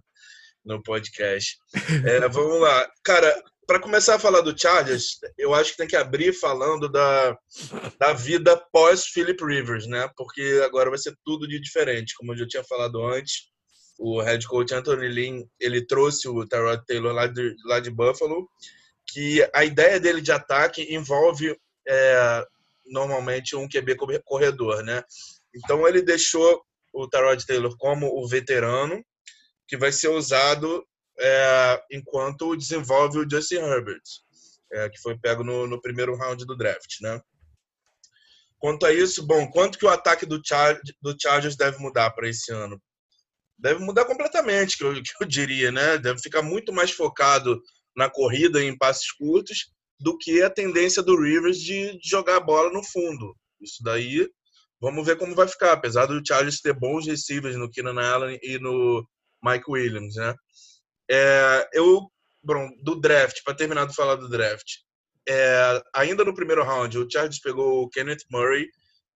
[0.65, 1.55] no podcast.
[2.03, 2.89] É, vamos lá.
[3.03, 7.37] Cara, para começar a falar do Chargers, eu acho que tem que abrir falando da,
[7.99, 10.09] da vida pós Philip Rivers, né?
[10.15, 13.51] Porque agora vai ser tudo de diferente, como eu já tinha falado antes.
[13.97, 18.47] O head coach Anthony Lynn, ele trouxe o Tyrod Taylor lá de, lá de Buffalo,
[19.07, 21.55] que a ideia dele de ataque envolve
[21.87, 22.45] é,
[22.85, 25.03] normalmente um QB corredor, né?
[25.55, 29.03] Então ele deixou o Tyrod Taylor como o veterano,
[29.67, 30.85] que vai ser usado
[31.19, 34.01] é, enquanto desenvolve o Justin Herbert,
[34.71, 37.21] é, que foi pego no, no, primeiro round do draft, né?
[38.57, 42.29] Quanto a isso, bom, quanto que o ataque do, Char do Chargers deve mudar para
[42.29, 42.81] esse ano?
[43.57, 45.97] Deve mudar completamente, que eu, que eu diria, né?
[45.97, 47.61] Deve ficar muito mais focado
[47.95, 52.71] na corrida em passes curtos do que a tendência do Rivers de, jogar a bola
[52.71, 53.35] no fundo.
[53.61, 54.27] Isso daí,
[54.81, 55.73] vamos ver como vai ficar.
[55.73, 59.07] Apesar do Chargers ter bons receivers no Keenan Allen e no
[59.43, 60.35] Mike Williams, né?
[61.15, 62.09] É, eu,
[62.43, 64.77] bom, do draft, para terminar de falar do draft,
[65.29, 68.67] é, ainda no primeiro round, o Chargers pegou o Kenneth Murray,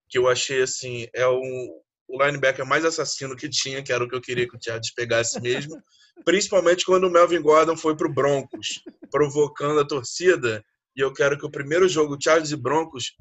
[0.08, 1.68] que eu achei assim, é um,
[2.06, 4.94] o linebacker mais assassino que tinha, que era o que eu queria que o Chargers
[4.94, 5.76] pegasse mesmo.
[6.24, 8.80] Principalmente quando o Melvin Gordon foi para o Broncos,
[9.10, 10.64] provocando a torcida.
[10.94, 13.12] E eu quero que o primeiro jogo, Chargers e Broncos,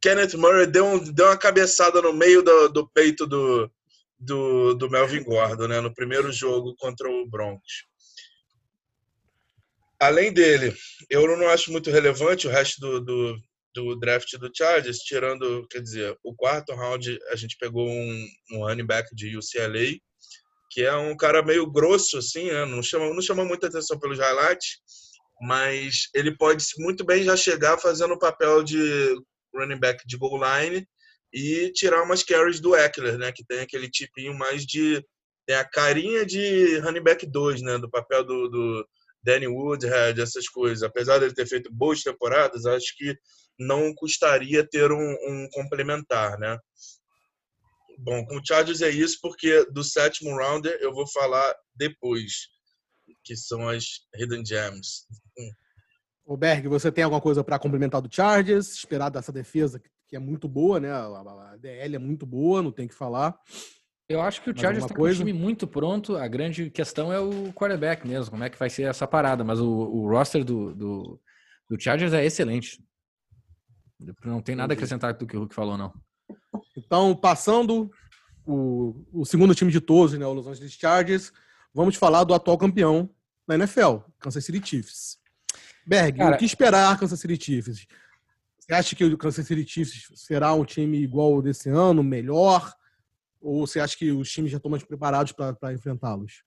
[0.00, 3.70] Kenneth Murray deu, um, deu uma cabeçada no meio do, do peito do,
[4.18, 5.82] do, do Melvin Gordon, né?
[5.82, 7.91] No primeiro jogo contra o Broncos.
[10.02, 10.74] Além dele,
[11.08, 13.38] eu não acho muito relevante o resto do, do,
[13.72, 18.64] do, draft do Chargers, tirando, quer dizer, o quarto round a gente pegou um, um
[18.66, 19.96] running back de UCLA,
[20.72, 22.64] que é um cara meio grosso, assim, né?
[22.64, 24.80] não, chama, não chama muita atenção pelos highlights,
[25.40, 29.14] mas ele pode muito bem já chegar fazendo o papel de
[29.54, 30.84] running back de goal line
[31.32, 33.30] e tirar umas carries do Eckler, né?
[33.30, 35.00] Que tem aquele tipinho mais de.
[35.46, 37.78] tem a carinha de running back 2, né?
[37.78, 38.88] Do papel do, do
[39.22, 40.82] Danny Woodhead, essas coisas.
[40.82, 43.16] Apesar dele ter feito boas temporadas, acho que
[43.58, 46.58] não custaria ter um, um complementar, né?
[47.98, 52.48] Bom, com o Chargers é isso, porque do sétimo rounder eu vou falar depois,
[53.22, 53.84] que são as
[54.16, 55.06] Hidden Gems.
[56.24, 58.74] O Berg, você tem alguma coisa para complementar do Chargers?
[58.74, 60.90] Esperar dessa defesa, que é muito boa, né?
[60.90, 63.36] A DL é muito boa, não tem que falar.
[64.08, 66.16] Eu acho que o Chargers está com o time muito pronto.
[66.16, 69.42] A grande questão é o quarterback mesmo, como é que vai ser essa parada.
[69.44, 71.20] Mas o, o roster do, do,
[71.68, 72.82] do, Chargers é excelente.
[74.24, 75.92] Não tem nada a acrescentar do que o Hulk falou, não.
[76.76, 77.90] Então, passando
[78.44, 81.32] o, o segundo time de todos, né, o Los Angeles Chargers,
[81.72, 83.08] vamos falar do atual campeão
[83.46, 85.18] da NFL, Kansas City Chiefs.
[85.86, 87.86] Berg, Cara, o que esperar Kansas City Chiefs?
[88.58, 92.72] Você acha que o Kansas City Chiefs será um time igual desse ano, melhor?
[93.42, 96.44] Ou você acha que os times já estão mais preparados para enfrentá-los?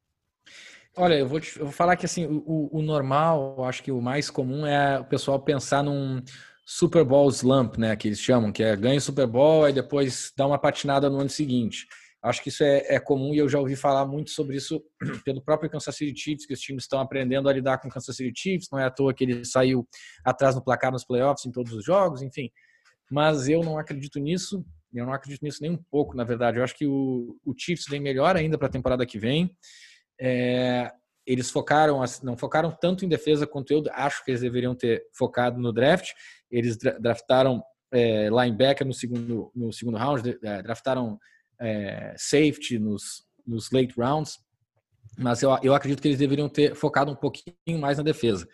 [0.97, 4.01] Olha, eu vou, te, eu vou falar que assim, o, o normal, acho que o
[4.01, 6.21] mais comum é o pessoal pensar num
[6.65, 10.31] Super Bowl slump, né, que eles chamam, que é ganha o Super Bowl e depois
[10.37, 11.85] dá uma patinada no ano seguinte.
[12.25, 14.83] Acho que isso é, é, comum e eu já ouvi falar muito sobre isso
[15.23, 18.15] pelo próprio Kansas City Chiefs, que os times estão aprendendo a lidar com o Kansas
[18.15, 18.67] City Chiefs.
[18.71, 19.87] Não é à toa que ele saiu
[20.23, 22.49] atrás no placar nos playoffs em todos os jogos, enfim.
[23.11, 24.65] Mas eu não acredito nisso.
[24.99, 26.57] Eu não acredito nisso nem um pouco, na verdade.
[26.57, 29.55] Eu acho que o, o Chiefs vem melhor ainda para a temporada que vem.
[30.19, 30.91] É,
[31.25, 35.59] eles focaram, não focaram tanto em defesa quanto eu acho que eles deveriam ter focado
[35.59, 36.11] no draft.
[36.49, 41.19] Eles draftaram é, linebacker no segundo, no segundo round, é, draftaram
[41.59, 44.39] é, safety nos, nos late rounds,
[45.17, 48.47] mas eu, eu acredito que eles deveriam ter focado um pouquinho mais na defesa.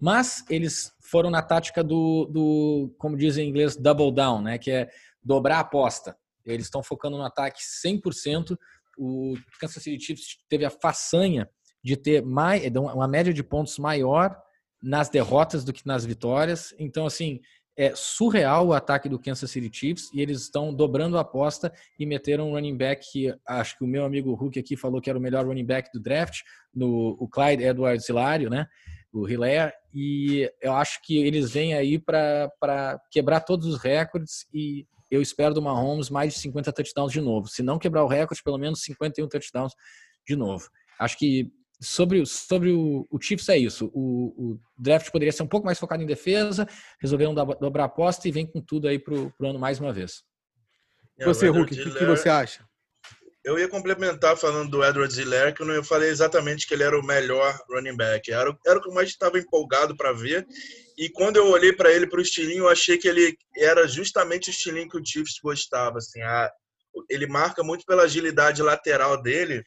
[0.00, 4.58] Mas eles foram na tática do, do como dizem em inglês, double down, né?
[4.58, 4.88] que é
[5.22, 6.16] dobrar a aposta.
[6.44, 8.56] Eles estão focando no ataque 100%.
[8.96, 11.48] O Kansas City Chiefs teve a façanha
[11.82, 14.36] de ter mais, uma média de pontos maior
[14.82, 16.74] nas derrotas do que nas vitórias.
[16.78, 17.40] Então, assim,
[17.78, 22.04] é surreal o ataque do Kansas City Chiefs e eles estão dobrando a aposta e
[22.04, 25.18] meteram um running back que acho que o meu amigo Hulk aqui falou que era
[25.18, 26.40] o melhor running back do draft,
[26.74, 28.66] no, o Clyde Edwards Hilário, né?
[29.12, 34.84] O Hilaire, e eu acho que eles vêm aí para quebrar todos os recordes e
[35.10, 37.48] eu espero do Mahomes mais de 50 touchdowns de novo.
[37.48, 39.72] Se não quebrar o recorde, pelo menos 51 touchdowns
[40.26, 40.68] de novo.
[40.98, 43.90] Acho que sobre, sobre o, o Chiefs é isso.
[43.94, 46.66] O, o, draft poderia ser um pouco mais focado em defesa,
[47.00, 50.22] resolveram dobrar a aposta e vem com tudo aí pro, pro ano mais uma vez.
[51.24, 52.64] Você, Hulk, o que, que, você acha?
[53.48, 57.02] Eu ia complementar falando do Edward Ziller, que eu falei exatamente que ele era o
[57.02, 58.30] melhor running back.
[58.30, 60.46] Era, era o que eu mais estava empolgado para ver.
[60.98, 64.50] E quando eu olhei para ele, para o estilinho, eu achei que ele era justamente
[64.50, 65.96] o estilinho que o Chiefs gostava.
[65.96, 66.52] Assim, a,
[67.08, 69.64] ele marca muito pela agilidade lateral dele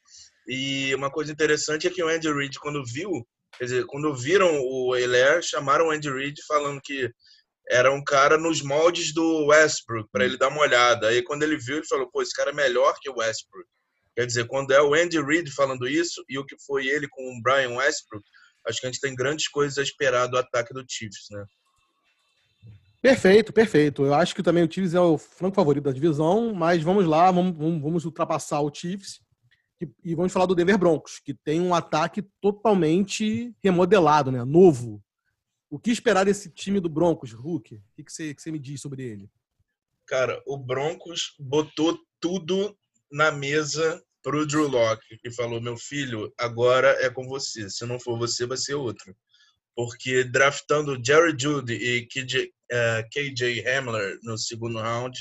[0.47, 4.59] e uma coisa interessante é que o Andy Reid, quando viu, quer dizer, quando viram
[4.61, 7.11] o Eiler, chamaram o Andy Reid falando que
[7.71, 11.07] era um cara nos moldes do Westbrook, para ele dar uma olhada.
[11.07, 13.65] Aí quando ele viu, ele falou: pô, esse cara é melhor que o Westbrook.
[14.15, 17.21] Quer dizer, quando é o Andy Reid falando isso e o que foi ele com
[17.23, 18.25] o Brian Westbrook,
[18.67, 21.45] acho que a gente tem grandes coisas a esperar do ataque do Chiefs, né?
[23.01, 24.05] Perfeito, perfeito.
[24.05, 27.31] Eu acho que também o Chiefs é o franco favorito da divisão, mas vamos lá,
[27.31, 29.21] vamos, vamos ultrapassar o Chiefs
[30.03, 34.43] e vamos falar do Denver Broncos, que tem um ataque totalmente remodelado, né?
[34.43, 35.01] Novo.
[35.71, 37.75] O que esperar desse time do Broncos, Hulk?
[37.75, 39.31] O que, você, que você me diz sobre ele?
[40.05, 42.77] Cara, o Broncos botou tudo
[43.09, 47.69] na mesa pro Drew Locke, que falou: meu filho, agora é com você.
[47.69, 49.15] Se não for você, vai ser outro.
[49.73, 55.17] Porque draftando Jerry Judy e KJ, uh, eh, KJ Hamler no segundo round,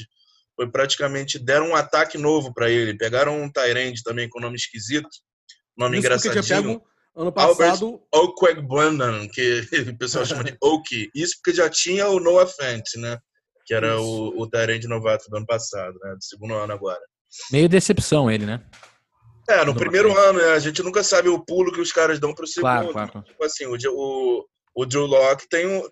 [0.57, 2.99] foi praticamente deram um ataque novo para ele.
[2.99, 5.09] Pegaram um Tyrande também com nome esquisito,
[5.77, 6.83] nome Isso engraçadinho.
[7.23, 8.01] Ano passado.
[8.13, 11.11] Okwegbunan, que o pessoal chama de Oki.
[11.15, 13.19] Isso porque já tinha o Noah Fent, né?
[13.67, 14.05] Que era Isso.
[14.05, 16.15] o, o Tyrande novato do ano passado, né?
[16.15, 17.01] Do segundo ano agora.
[17.53, 18.61] Meio decepção ele, né?
[19.49, 20.53] É, no do primeiro ano, né?
[20.53, 22.93] a gente nunca sabe o pulo que os caras dão pro segundo.
[22.93, 23.23] Claro, claro.
[23.23, 24.45] Tipo assim, o, o,
[24.77, 25.83] o Drew Locke tem um,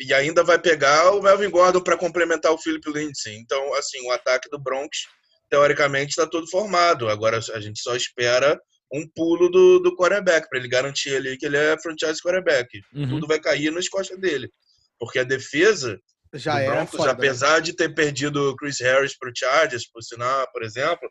[0.00, 3.36] e ainda vai pegar o Melvin Gordon para complementar o Philip Lindsay.
[3.36, 5.06] Então, assim, o ataque do Broncos,
[5.48, 7.08] teoricamente, está todo formado.
[7.08, 8.60] Agora a gente só espera
[8.92, 12.80] um pulo do, do quarterback, para ele garantir ali que ele é franchise quarterback.
[12.94, 13.08] Uhum.
[13.08, 14.50] Tudo vai cair nas costas dele.
[14.98, 16.00] Porque a defesa
[16.34, 20.02] já é Broncos, foda, apesar de ter perdido o Chris Harris para o Chargers, por
[20.02, 21.08] sinal, por exemplo,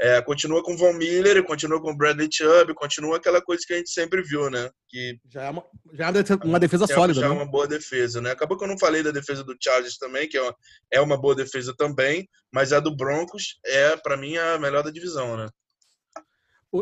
[0.00, 3.74] é, continua com o Von Miller, continua com o Bradley Chubb, continua aquela coisa que
[3.74, 4.70] a gente sempre viu, né?
[4.88, 7.34] Que já é uma, já é uma defesa é, sólida, já é né?
[7.34, 8.30] uma boa defesa, né?
[8.30, 10.54] Acabou que eu não falei da defesa do Chargers também, que é uma,
[10.92, 14.90] é uma boa defesa também, mas a do Broncos é, para mim, a melhor da
[14.90, 15.48] divisão, né?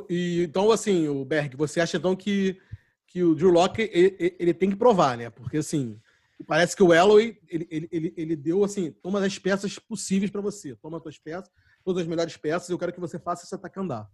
[0.08, 2.60] E, então, assim, o Berg, você acha então que,
[3.06, 5.30] que o Drew Locke ele, ele tem que provar, né?
[5.30, 6.00] Porque, assim,
[6.46, 10.74] parece que o Elway, ele, ele, ele, deu, assim, toma as peças possíveis para você.
[10.76, 11.50] Toma as suas peças
[11.86, 14.10] todas as melhores peças, eu quero que você faça esse ataque andar.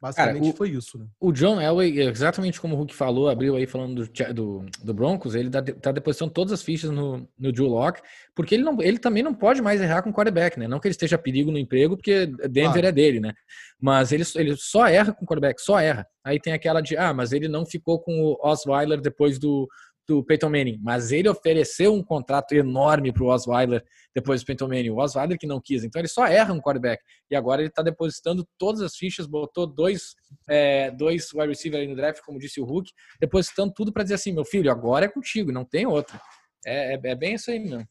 [0.00, 1.06] Basicamente Cara, o, foi isso, né?
[1.20, 5.34] O John Elway, exatamente como o Hulk falou, abriu aí falando do, do, do Broncos,
[5.34, 8.00] ele tá, tá depositando todas as fichas no, no Drew Locke,
[8.34, 10.66] porque ele, não, ele também não pode mais errar com o quarterback, né?
[10.66, 12.86] Não que ele esteja a perigo no emprego, porque Denver claro.
[12.86, 13.34] é dele, né?
[13.78, 16.06] Mas ele, ele só erra com o quarterback, só erra.
[16.24, 19.68] Aí tem aquela de, ah, mas ele não ficou com o Osweiler depois do,
[20.10, 24.66] do Peyton Manning, mas ele ofereceu um contrato enorme para o Osweiler depois do Peyton
[24.66, 24.90] Manning.
[24.90, 27.00] O Osweiler que não quis, então ele só erra um quarterback.
[27.30, 30.16] E agora ele está depositando todas as fichas, botou dois,
[30.48, 34.32] é, dois wide receivers no draft, como disse o Hulk, depositando tudo para dizer assim:
[34.32, 36.20] meu filho, agora é contigo, não tem outro.
[36.66, 37.88] É, é, é bem isso aí mesmo.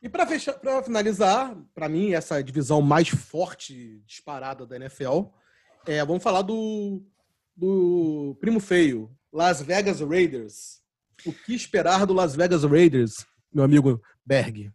[0.00, 0.28] E para
[0.84, 5.24] finalizar, para mim, essa divisão mais forte disparada da NFL,
[5.88, 7.02] é, vamos falar do,
[7.56, 10.80] do primo feio, Las Vegas Raiders.
[11.26, 14.72] O que esperar do Las Vegas Raiders, meu amigo Berg?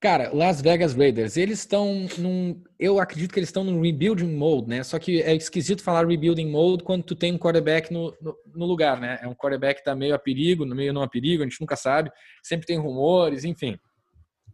[0.00, 2.62] Cara, Las Vegas Raiders, eles estão num.
[2.78, 4.82] Eu acredito que eles estão num rebuilding mode, né?
[4.82, 8.64] Só que é esquisito falar rebuilding mode quando tu tem um quarterback no, no, no,
[8.64, 9.18] lugar, né?
[9.20, 11.60] É um quarterback que tá meio a perigo, no meio não a perigo, a gente
[11.60, 12.10] nunca sabe.
[12.42, 13.78] Sempre tem rumores, enfim.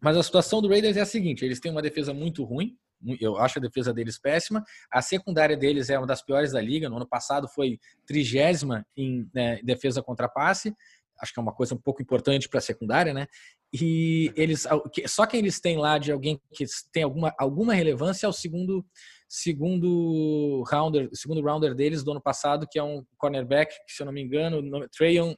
[0.02, 2.76] Mas a situação do Raiders é a seguinte: eles têm uma defesa muito ruim,
[3.20, 4.64] eu acho a defesa deles péssima.
[4.90, 6.88] A secundária deles é uma das piores da liga.
[6.88, 10.74] No ano passado foi trigésima em né, defesa contra passe.
[11.20, 13.26] Acho que é uma coisa um pouco importante para a secundária, né?
[13.72, 14.66] E eles
[15.06, 18.84] só quem eles têm lá de alguém que tem alguma, alguma relevância é o segundo
[19.28, 24.06] segundo rounder, segundo rounder deles do ano passado, que é um cornerback, que, se eu
[24.06, 24.62] não me engano,
[24.96, 25.34] Trayon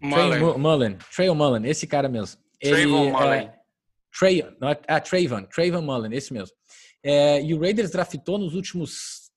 [0.00, 0.58] Mullen.
[0.58, 0.98] Mullen.
[1.14, 2.40] Trayon Mullen, esse cara mesmo.
[2.60, 3.46] Trayvon Mullen.
[3.46, 3.57] É,
[4.18, 6.54] Trey, não, ah, Trayvon, Trayvon Mullen, esse mesmo.
[7.04, 9.28] É, e o Raiders draftou nos últimos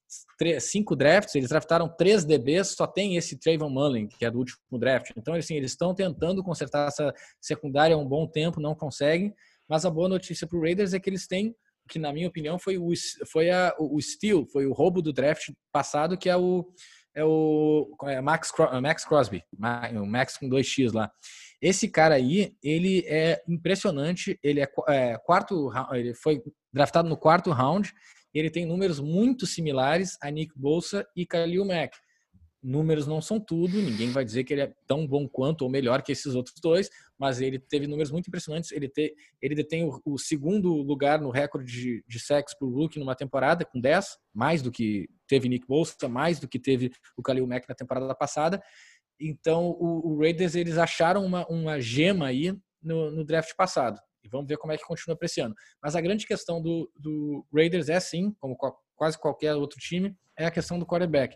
[0.60, 4.80] cinco drafts, eles draftaram três DBs, só tem esse Trayvon Mullen, que é do último
[4.80, 5.12] draft.
[5.16, 9.34] Então, assim, eles estão tentando consertar essa secundária há um bom tempo, não conseguem.
[9.70, 11.56] Mas a boa notícia para o Raiders é que eles têm,
[11.88, 12.90] que na minha opinião foi o,
[13.32, 16.66] foi a, o steal, foi o roubo do draft passado, que é o,
[17.16, 21.12] é o é Max, Max Crosby, o Max com 2x lá.
[21.62, 26.42] Esse cara aí, ele é impressionante, ele é, é quarto, ele foi
[26.74, 27.94] draftado no quarto round,
[28.34, 31.96] ele tem números muito similares a Nick Bolsa e Khalil Mack.
[32.64, 36.04] Números não são tudo, ninguém vai dizer que ele é tão bom quanto ou melhor
[36.04, 38.72] que esses outros dois, mas ele teve números muito impressionantes.
[38.72, 43.00] Ele, te, ele detém o, o segundo lugar no recorde de, de sacks por rookie
[43.00, 47.24] numa temporada, com 10, mais do que teve Nick Bolsa, mais do que teve o
[47.24, 48.62] Khalil Mack na temporada passada.
[49.22, 54.00] Então, o, o Raiders, eles acharam uma, uma gema aí no, no draft passado.
[54.24, 55.56] E vamos ver como é que continua para esse ano.
[55.82, 58.58] Mas a grande questão do, do Raiders é sim, como
[58.96, 61.36] quase qualquer outro time, é a questão do quarterback.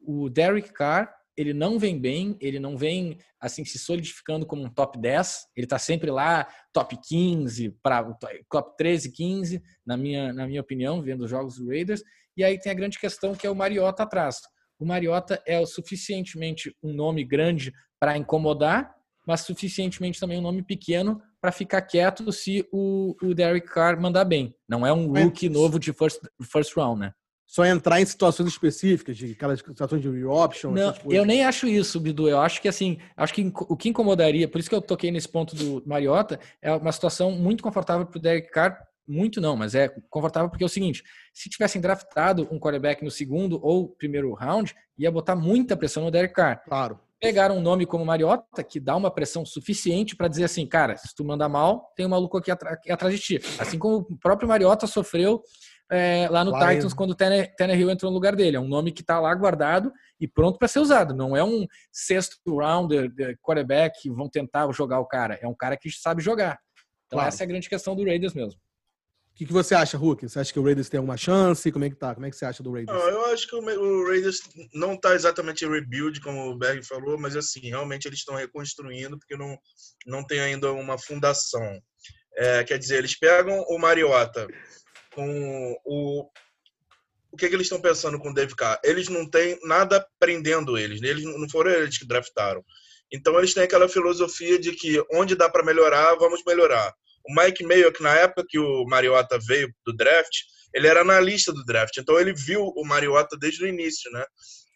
[0.00, 4.70] O Derek Carr, ele não vem bem, ele não vem assim se solidificando como um
[4.70, 8.02] top 10, ele está sempre lá, top 15, para
[8.50, 12.02] top 13, 15, na minha, na minha opinião, vendo os jogos do Raiders.
[12.36, 14.40] E aí tem a grande questão que é o Mariota atrás.
[14.78, 18.94] O Mariota é o suficientemente um nome grande para incomodar,
[19.26, 24.24] mas suficientemente também um nome pequeno para ficar quieto se o, o Derek Carr mandar
[24.24, 24.54] bem.
[24.68, 27.12] Não é um rookie novo de first, first round, né?
[27.46, 30.70] Só entrar em situações específicas, de aquelas situações de option.
[30.70, 32.28] Não, eu nem acho isso, Bidu.
[32.28, 35.28] Eu acho que assim, acho que o que incomodaria, por isso que eu toquei nesse
[35.28, 38.78] ponto do Mariota, é uma situação muito confortável para o Derek Carr.
[39.08, 43.10] Muito não, mas é confortável porque é o seguinte: se tivessem draftado um quarterback no
[43.10, 46.62] segundo ou primeiro round, ia botar muita pressão no Derek Carr.
[46.64, 50.96] Claro pegaram um nome como Mariota, que dá uma pressão suficiente para dizer assim, cara,
[50.96, 53.40] se tu mandar mal, tem um maluco aqui, atrás de ti.
[53.58, 55.42] Assim como o próprio Mariota sofreu
[55.90, 58.56] é, lá no lá Titans, quando o Tanner, Hill entrou no lugar dele.
[58.56, 61.14] É um nome que está lá guardado e pronto para ser usado.
[61.14, 63.10] Não é um sexto rounder,
[63.42, 65.38] quarterback, que vão tentar jogar o cara.
[65.42, 66.58] É um cara que sabe jogar.
[67.06, 67.28] Então claro.
[67.28, 68.60] essa é a grande questão do Raiders mesmo
[69.38, 70.28] que, que você acha, Hulk?
[70.28, 71.70] Você acha que o Raiders tem alguma chance?
[71.70, 72.12] Como é que tá?
[72.12, 72.98] Como é que você acha do Raiders?
[72.98, 74.40] Eu acho que o, Raiders
[74.74, 79.36] não tá exatamente rebuild, como o Berg falou, mas assim, realmente eles estão reconstruindo porque
[79.36, 79.56] não,
[80.04, 81.80] não tem ainda uma fundação.
[82.36, 84.48] É, quer dizer, eles pegam o Mariota
[85.14, 86.28] com o.
[87.30, 88.80] O que, que eles estão pensando com o Dave Carr?
[88.82, 92.64] Eles não têm nada prendendo eles, eles não foram eles que draftaram.
[93.12, 96.92] Então eles têm aquela filosofia de que onde dá para melhorar, vamos melhorar.
[97.28, 100.32] O Mike Mayock, na época que o Mariota veio do draft,
[100.74, 104.24] ele era analista do draft, então ele viu o Mariota desde o início, né?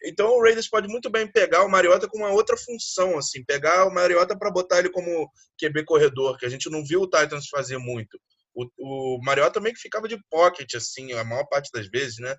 [0.05, 3.85] Então o Raiders pode muito bem pegar o Mariota com uma outra função, assim, pegar
[3.85, 7.47] o Mariota para botar ele como QB corredor, que a gente não viu o Titans
[7.47, 8.19] fazer muito.
[8.53, 12.35] O, o Mariota também que ficava de pocket, assim, a maior parte das vezes, né?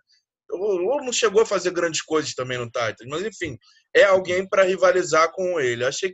[0.51, 3.57] O não chegou a fazer grandes coisas também no Titans, mas enfim,
[3.95, 5.85] é alguém para rivalizar com ele.
[5.85, 6.13] Achei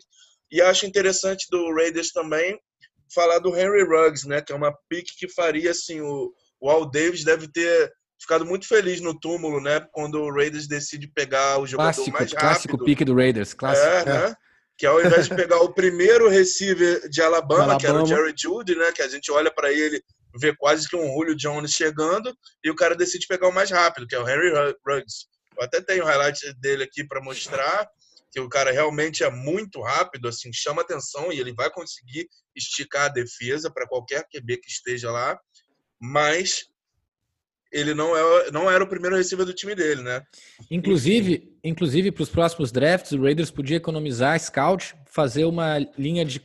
[0.53, 2.59] e acho interessante do Raiders também
[3.14, 4.40] falar do Henry Ruggs, né?
[4.40, 8.66] Que é uma pique que faria assim o, o Al Davis deve ter ficado muito
[8.66, 9.81] feliz no túmulo, né?
[9.92, 12.40] Quando o Raiders decide pegar o jogador clássico, mais rápido.
[12.40, 13.87] Clássico pique do Raiders, clássico.
[13.87, 14.27] É, né?
[14.27, 14.35] É.
[14.77, 18.35] Que ao invés de pegar o primeiro receiver de Alabama, Alabama, que era o Jerry
[18.37, 18.92] Judy, né?
[18.92, 20.03] Que a gente olha para ele
[20.38, 24.07] vê quase que um Julio Jones chegando e o cara decide pegar o mais rápido,
[24.07, 24.51] que é o Henry
[24.87, 25.27] Ruggs.
[25.57, 27.88] Eu até tenho o highlight dele aqui para mostrar
[28.31, 33.07] que o cara realmente é muito rápido, assim, chama atenção e ele vai conseguir esticar
[33.07, 35.38] a defesa para qualquer QB que esteja lá,
[36.01, 36.71] mas
[37.73, 40.25] ele não, é, não era o primeiro receiver do time dele, né?
[40.71, 46.40] Inclusive, inclusive para os próximos drafts, o Raiders podia economizar scout, fazer uma linha de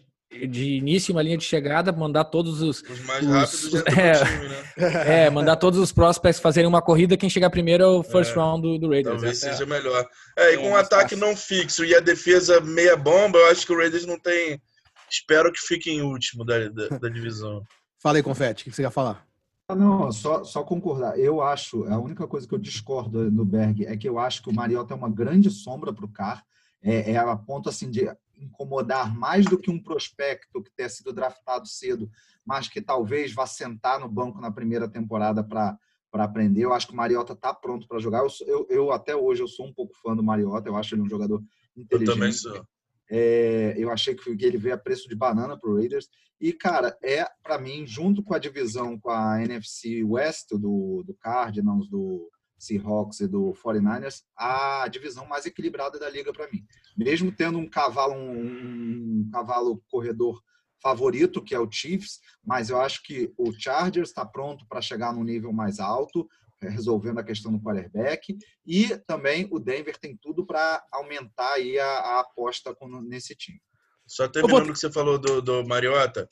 [0.48, 2.82] de início uma linha de chegada, mandar todos os.
[2.82, 5.26] Os mais rápidos os, é, time, né?
[5.26, 8.36] é, mandar todos os prospects fazerem uma corrida, quem chegar primeiro é o first é,
[8.36, 9.16] round do, do Raiders.
[9.16, 9.52] Talvez é.
[9.52, 10.08] seja melhor.
[10.38, 13.74] É, e com um ataque não fixo e a defesa meia bomba, eu acho que
[13.74, 14.62] o Raiders não tem.
[15.10, 17.64] Espero que fique em último da, da, da divisão.
[18.00, 19.26] Fala aí, Confete, o que você quer falar?
[19.68, 21.18] Ah, não, só, só concordar.
[21.18, 24.50] Eu acho, a única coisa que eu discordo no Berg é que eu acho que
[24.50, 26.44] o Mariota é uma grande sombra para o Carr.
[26.84, 31.14] É, é a ponto assim de incomodar mais do que um prospecto que tenha sido
[31.14, 32.10] draftado cedo,
[32.46, 35.78] mas que talvez vá sentar no banco na primeira temporada para
[36.16, 36.62] para aprender.
[36.62, 38.20] Eu acho que o Mariota está pronto para jogar.
[38.20, 40.70] Eu, eu, eu, até hoje eu sou um pouco fã do Mariota.
[40.70, 41.44] Eu acho ele um jogador
[41.76, 42.08] inteligente.
[42.08, 42.66] Eu também sou.
[43.12, 46.08] É, eu achei que ele veio a preço de banana para o Raiders.
[46.40, 51.14] E, cara, é, para mim, junto com a divisão com a NFC West, do, do
[51.16, 56.66] Cardinals, do, Seahawks e do 49ers, a divisão mais equilibrada da liga para mim.
[56.98, 60.42] Mesmo tendo um cavalo, um, um, cavalo corredor
[60.82, 65.14] favorito, que é o Chiefs, mas eu acho que o Chargers está pronto para chegar
[65.14, 66.28] num nível mais alto,
[66.62, 71.88] resolvendo a questão do quarterback, e também o Denver tem tudo para aumentar aí a,
[71.88, 73.60] a aposta nesse time.
[74.08, 76.28] Só terminando o que você falou do, do Mariota,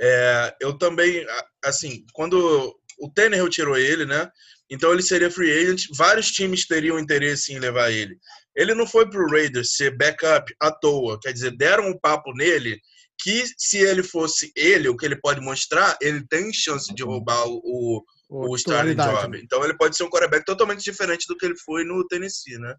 [0.00, 1.24] é, eu também,
[1.64, 4.30] assim, quando o Tannehill tirou ele, né?
[4.72, 8.16] Então ele seria free agent, vários times teriam interesse em levar ele.
[8.56, 12.80] Ele não foi pro Raiders ser backup à toa, quer dizer, deram um papo nele
[13.22, 17.46] que se ele fosse ele, o que ele pode mostrar, ele tem chance de roubar
[17.46, 19.38] o, o, o starting job.
[19.42, 22.74] Então ele pode ser um quarterback totalmente diferente do que ele foi no Tennessee, né?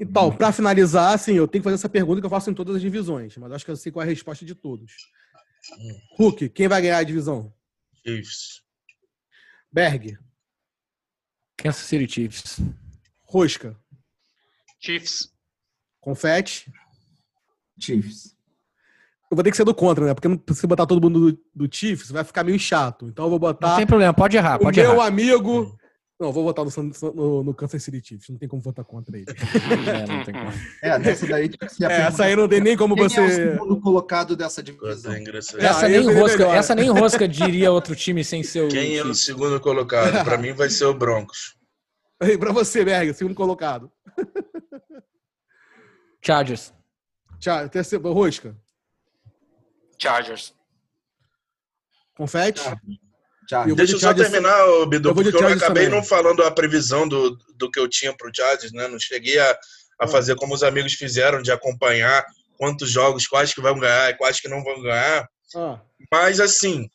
[0.00, 2.76] Então, para finalizar, assim, eu tenho que fazer essa pergunta que eu faço em todas
[2.76, 4.92] as divisões, mas acho que eu sei qual é a resposta de todos.
[5.78, 6.00] Hum.
[6.16, 7.52] Hulk, quem vai ganhar a divisão?
[8.02, 8.62] Chiefs.
[9.70, 10.16] Berg.
[11.58, 12.60] Kansas City Chiefs.
[13.24, 13.76] Rosca.
[14.80, 15.30] Chiefs.
[16.00, 16.72] Confete.
[17.78, 18.36] Chiefs.
[19.30, 20.14] Eu vou ter que ser do contra, né?
[20.14, 23.06] Porque se botar todo mundo do, do Chiefs, vai ficar meio chato.
[23.08, 23.70] Então eu vou botar.
[23.70, 24.92] Não tem problema, pode errar, pode o errar.
[24.92, 25.78] meu amigo
[26.18, 28.28] não, vou votar no, no, no Kansas City Chiefs.
[28.28, 29.26] Não tem como votar contra ele.
[29.86, 30.52] é, não tem como.
[30.82, 31.48] É, nessa daí
[31.82, 33.20] a é, Essa aí não tem nem como Quem você.
[33.20, 35.12] É o segundo colocado dessa divisão.
[35.58, 38.68] Essa, ah, nem rosca, essa nem rosca diria outro time sem ser o.
[38.68, 40.24] Quem é o segundo colocado?
[40.24, 41.56] Para mim vai ser o Broncos.
[42.18, 43.92] Para você, Berg, segundo colocado.
[46.20, 46.74] Chargers.
[47.38, 48.56] Char terceiro, rosca.
[49.96, 50.52] Chargers.
[52.16, 52.60] Confete?
[52.60, 53.07] Chargers.
[53.48, 53.76] Chargers.
[53.76, 55.88] Deixa eu só terminar, Bidu, porque eu acabei também.
[55.88, 58.86] não falando a previsão do, do que eu tinha para o Chargers, né?
[58.88, 59.56] Não cheguei a, a
[60.00, 60.08] ah.
[60.08, 62.24] fazer como os amigos fizeram, de acompanhar
[62.58, 65.28] quantos jogos, quais que vão ganhar e quais que não vão ganhar.
[65.56, 65.80] Ah.
[66.12, 66.88] Mas, assim,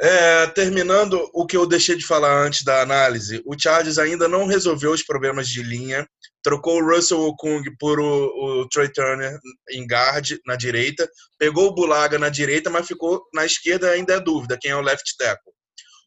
[0.00, 4.46] é, terminando o que eu deixei de falar antes da análise, o Chargers ainda não
[4.46, 6.08] resolveu os problemas de linha,
[6.42, 9.38] trocou o Russell Okung por o, o Trey Turner
[9.70, 14.20] em guard na direita, pegou o Bulaga na direita, mas ficou na esquerda ainda é
[14.20, 15.52] dúvida quem é o left tackle.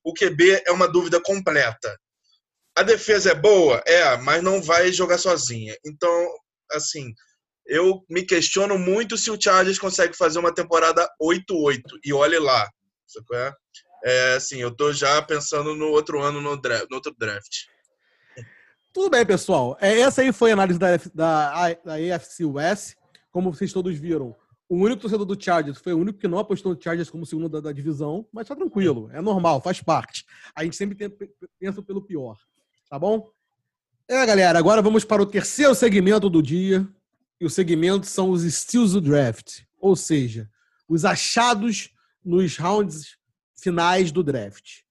[0.03, 1.97] O QB é uma dúvida completa.
[2.75, 3.81] A defesa é boa?
[3.85, 5.77] É, mas não vai jogar sozinha.
[5.85, 6.27] Então,
[6.71, 7.13] assim,
[7.65, 11.81] eu me questiono muito se o Chargers consegue fazer uma temporada 8-8.
[12.03, 12.67] E olhe lá.
[13.33, 13.53] É?
[14.05, 17.65] é, assim, eu tô já pensando no outro ano no, draft, no outro draft.
[18.93, 19.75] Tudo bem, pessoal.
[19.81, 22.93] É, essa aí foi a análise da, da, da AFC West.
[23.31, 24.35] Como vocês todos viram,
[24.69, 27.49] o único torcedor do Chargers foi o único que não apostou no Chargers como segundo
[27.49, 30.23] da, da divisão, mas tá tranquilo, é normal, faz parte.
[30.55, 30.95] A gente sempre
[31.59, 32.37] pensa pelo pior,
[32.87, 33.27] tá bom?
[34.07, 36.87] É, galera, agora vamos para o terceiro segmento do dia.
[37.41, 40.49] E o segmento são os steals do draft, ou seja,
[40.87, 41.89] os achados
[42.23, 43.17] nos rounds
[43.55, 44.81] finais do draft.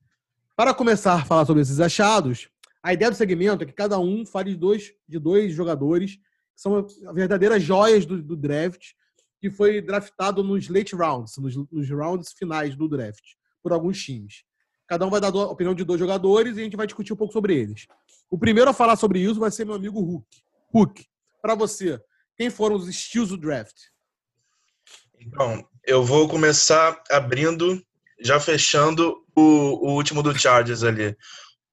[0.56, 2.48] Para começar a falar sobre esses achados,
[2.82, 6.60] a ideia do segmento é que cada um fale de dois, de dois jogadores que
[6.60, 8.92] são verdadeiras joias do, do draft,
[9.40, 13.22] que foi draftado nos late rounds, nos, nos, rounds finais do draft,
[13.62, 14.44] por alguns times.
[14.86, 17.16] Cada um vai dar a opinião de dois jogadores e a gente vai discutir um
[17.16, 17.86] pouco sobre eles.
[18.28, 20.42] O primeiro a falar sobre isso vai ser meu amigo Hulk.
[20.72, 21.06] Hulk,
[21.40, 22.00] para você,
[22.36, 23.76] quem foram os estilos do draft?
[25.20, 27.80] Então, eu vou começar abrindo,
[28.20, 31.16] já fechando o, o último do Chargers ali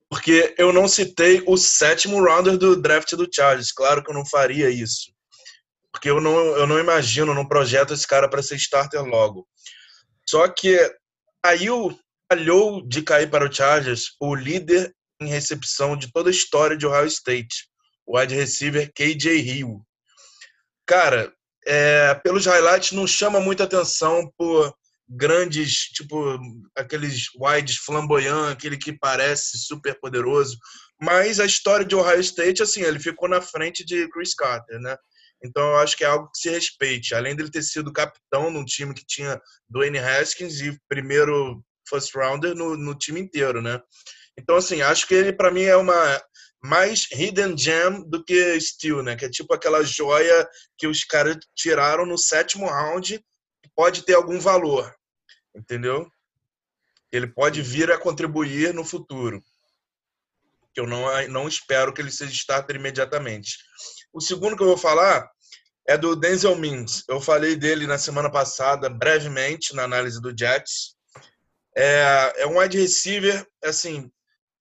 [0.10, 3.72] porque eu não citei o sétimo rounder do draft do Chargers.
[3.72, 5.14] Claro que eu não faria isso.
[5.92, 9.48] Porque eu não, eu não imagino, não projeto esse cara para ser starter logo.
[10.28, 10.78] Só que
[11.44, 11.96] aí o
[12.30, 16.86] calhou de cair para o Chargers o líder em recepção de toda a história de
[16.86, 17.68] Ohio State,
[18.06, 19.82] o wide receiver KJ Hill.
[20.86, 21.34] Cara,
[21.66, 24.74] é, pelos highlights não chama muita atenção por
[25.10, 26.40] grandes, tipo,
[26.76, 30.58] aqueles wides flamboyant, aquele que parece super poderoso.
[31.02, 34.96] Mas a história de Ohio State, assim, ele ficou na frente de Chris Carter, né?
[35.44, 37.16] Então eu acho que é algo que se respeite.
[37.16, 42.54] Além dele ter sido capitão num time que tinha Dwayne Haskins e primeiro first rounder
[42.54, 43.82] no, no time inteiro, né?
[44.38, 46.22] Então, assim, acho que ele, para mim, é uma
[46.62, 49.16] mais hidden gem do que steel, né?
[49.16, 50.48] Que é tipo aquela joia
[50.78, 53.20] que os caras tiraram no sétimo round
[53.76, 54.94] pode ter algum valor
[55.60, 56.10] entendeu?
[57.12, 59.44] Ele pode vir a contribuir no futuro.
[60.74, 63.58] Que eu não, não espero que ele seja starter imediatamente.
[64.14, 65.30] O segundo que eu vou falar
[65.88, 67.04] é do Denzel Mims.
[67.08, 70.96] Eu falei dele na semana passada, brevemente, na análise do Jets.
[71.76, 74.12] É, é um wide receiver, assim,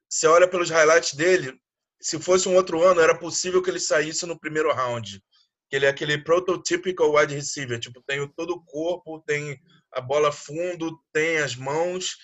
[0.09, 1.59] você olha pelos highlights dele,
[2.01, 5.23] se fosse um outro ano, era possível que ele saísse no primeiro round.
[5.69, 9.61] Que ele é aquele prototypical wide receiver, tipo, tem todo o corpo, tem
[9.93, 12.17] a bola fundo, tem as mãos.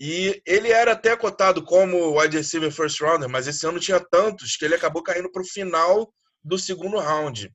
[0.00, 4.56] E ele era até cotado como wide receiver first rounder, mas esse ano tinha tantos
[4.56, 6.12] que ele acabou caindo para o final
[6.42, 7.52] do segundo round.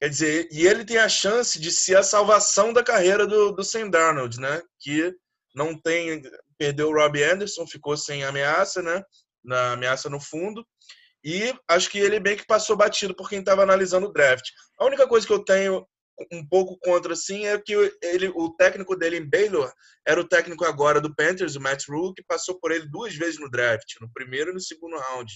[0.00, 3.62] Quer dizer, e ele tem a chance de ser a salvação da carreira do, do
[3.62, 4.62] Sam Darnold, né?
[4.78, 5.14] Que
[5.54, 6.22] não tem.
[6.56, 9.02] Perdeu o Robbie Anderson, ficou sem ameaça, né?
[9.44, 10.66] Na ameaça no fundo.
[11.24, 14.46] E acho que ele bem que passou batido por quem estava analisando o draft.
[14.78, 15.86] A única coisa que eu tenho
[16.32, 19.72] um pouco contra, assim, é que ele, o técnico dele em Baylor
[20.06, 23.40] era o técnico agora do Panthers, o Matt Rule, que passou por ele duas vezes
[23.40, 25.32] no draft, no primeiro e no segundo round.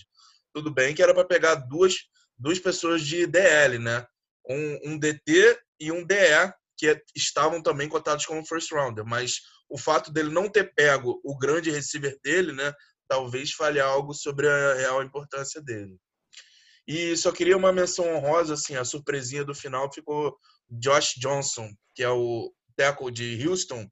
[0.53, 1.95] Tudo bem que era para pegar duas,
[2.39, 4.07] duas pessoas de DL, né?
[4.49, 9.78] Um, um DT e um DE, que estavam também cotados como first rounder, mas o
[9.78, 12.72] fato dele não ter pego o grande receiver dele, né,
[13.09, 15.96] talvez fale algo sobre a real importância dele.
[16.86, 20.36] E só queria uma menção honrosa, assim, a surpresinha do final ficou
[20.70, 23.88] Josh Johnson, que é o tackle de Houston,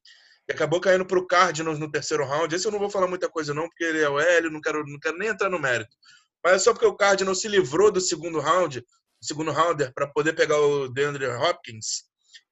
[0.47, 2.55] que acabou caindo para o Cardinals no terceiro round.
[2.55, 4.85] Esse eu não vou falar muita coisa não, porque ele é o Hélio, não quero,
[4.87, 5.97] não quero nem entrar no mérito.
[6.45, 8.85] Mas é só porque o Cardinals se livrou do segundo round,
[9.21, 12.05] segundo rounder, para poder pegar o DeAndre Hopkins,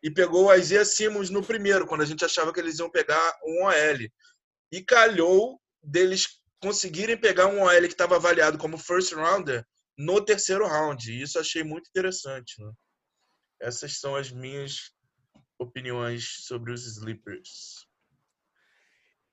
[0.02, 3.36] e pegou o Isaiah Simmons no primeiro, quando a gente achava que eles iam pegar
[3.44, 3.98] um OL.
[4.72, 10.66] E calhou deles conseguirem pegar um OL que estava avaliado como first rounder no terceiro
[10.66, 11.10] round.
[11.10, 12.62] E isso achei muito interessante.
[12.62, 12.70] Né?
[13.60, 14.92] Essas são as minhas
[15.58, 17.86] opiniões sobre os sleepers.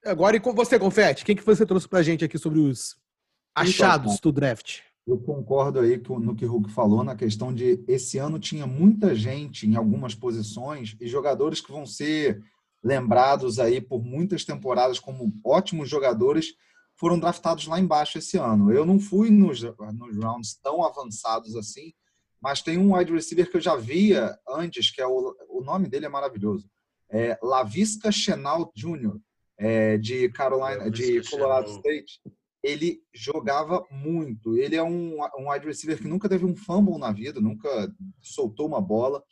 [0.06, 1.26] Agora, e com você, Confete?
[1.26, 2.98] Quem que você trouxe pra gente aqui sobre os
[3.56, 4.82] achados então, do draft?
[5.06, 9.16] Eu concordo aí no que o Hulk falou, na questão de esse ano tinha muita
[9.16, 12.42] gente em algumas posições e jogadores que vão ser
[12.84, 16.54] lembrados aí por muitas temporadas como ótimos jogadores
[16.98, 18.72] foram draftados lá embaixo esse ano.
[18.72, 21.94] Eu não fui nos, nos rounds tão avançados assim,
[22.42, 25.88] mas tem um wide receiver que eu já via antes, que é o, o nome
[25.88, 26.70] dele é maravilhoso.
[27.10, 29.18] É Lavisca Chenal Jr.,
[29.58, 32.22] é, de Carolina, de Colorado State.
[32.62, 34.58] Ele jogava muito.
[34.58, 37.70] Ele é um, um wide receiver que nunca teve um fumble na vida, nunca
[38.22, 39.24] soltou uma bola.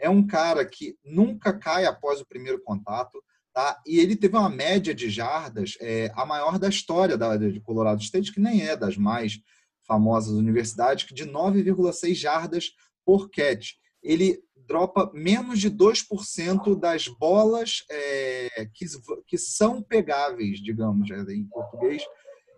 [0.00, 3.22] É um cara que nunca cai após o primeiro contato.
[3.58, 3.76] Tá?
[3.84, 8.00] E ele teve uma média de jardas, é, a maior da história da, de Colorado
[8.00, 9.40] State, que nem é das mais
[9.84, 12.70] famosas universidades, de 9,6 jardas
[13.04, 13.72] por catch.
[14.00, 18.86] Ele dropa menos de 2% das bolas é, que,
[19.26, 22.04] que são pegáveis, digamos, é, em português.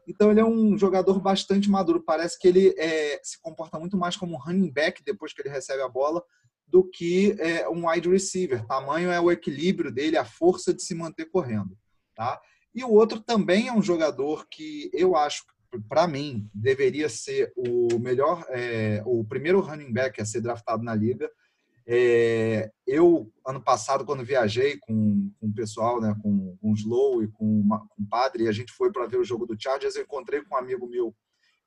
[0.06, 2.04] Então ele é um jogador bastante maduro.
[2.04, 5.48] Parece que ele é, se comporta muito mais como um running back depois que ele
[5.48, 6.22] recebe a bola
[6.70, 8.64] do que é, um wide receiver.
[8.66, 11.76] Tamanho é o equilíbrio dele, a força de se manter correndo.
[12.14, 12.40] Tá?
[12.74, 15.44] E o outro também é um jogador que eu acho
[15.88, 20.94] para mim, deveria ser o melhor, é, o primeiro running back a ser draftado na
[20.94, 21.30] liga.
[21.86, 27.22] É, eu, ano passado, quando viajei com, com o pessoal, né, com, com o Slow
[27.22, 29.96] e com, uma, com o Padre, a gente foi para ver o jogo do Chargers,
[29.96, 31.14] eu encontrei com um amigo meu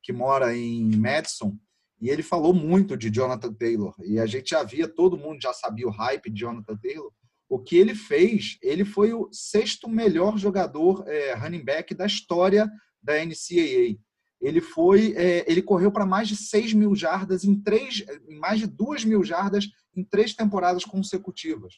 [0.01, 1.57] que mora em Madison,
[2.03, 3.95] e ele falou muito de Jonathan Taylor.
[4.03, 7.09] E a gente já via, todo mundo já sabia o hype de Jonathan Taylor.
[7.47, 12.69] O que ele fez, ele foi o sexto melhor jogador é, running back da história
[13.01, 13.97] da NCAA.
[14.41, 18.03] Ele foi, é, ele correu para mais de 6 mil jardas em três,
[18.37, 21.75] mais de 2 mil jardas em três temporadas consecutivas,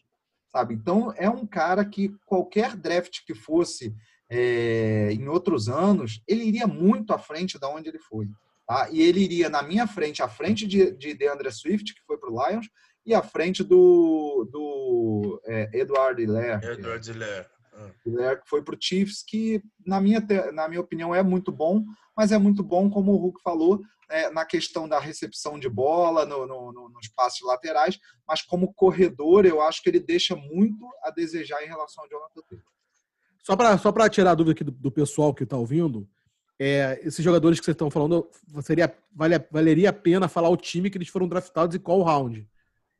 [0.52, 0.74] sabe?
[0.74, 3.94] Então é um cara que qualquer draft que fosse
[4.28, 8.28] é, em outros anos, ele iria muito à frente da onde ele foi,
[8.68, 8.90] tá?
[8.92, 12.30] E ele iria na minha frente, à frente de, de DeAndre Swift, que foi para
[12.30, 12.68] o Lions,
[13.06, 16.66] e à frente do, do é, Edward Hilaire.
[16.66, 17.48] Edward Hilaire.
[18.06, 21.84] Né, que foi para o Chiefs, que na minha, na minha opinião é muito bom,
[22.16, 26.26] mas é muito bom, como o Hulk falou, é, na questão da recepção de bola,
[26.26, 30.88] no, no, no, nos passes laterais, mas como corredor, eu acho que ele deixa muito
[31.04, 32.66] a desejar em relação ao Jonathan Taylor.
[33.44, 36.08] Só para só tirar a dúvida aqui do, do pessoal que está ouvindo,
[36.60, 38.28] é, esses jogadores que vocês estão falando,
[38.62, 42.48] seria, vale, valeria a pena falar o time que eles foram draftados e qual round?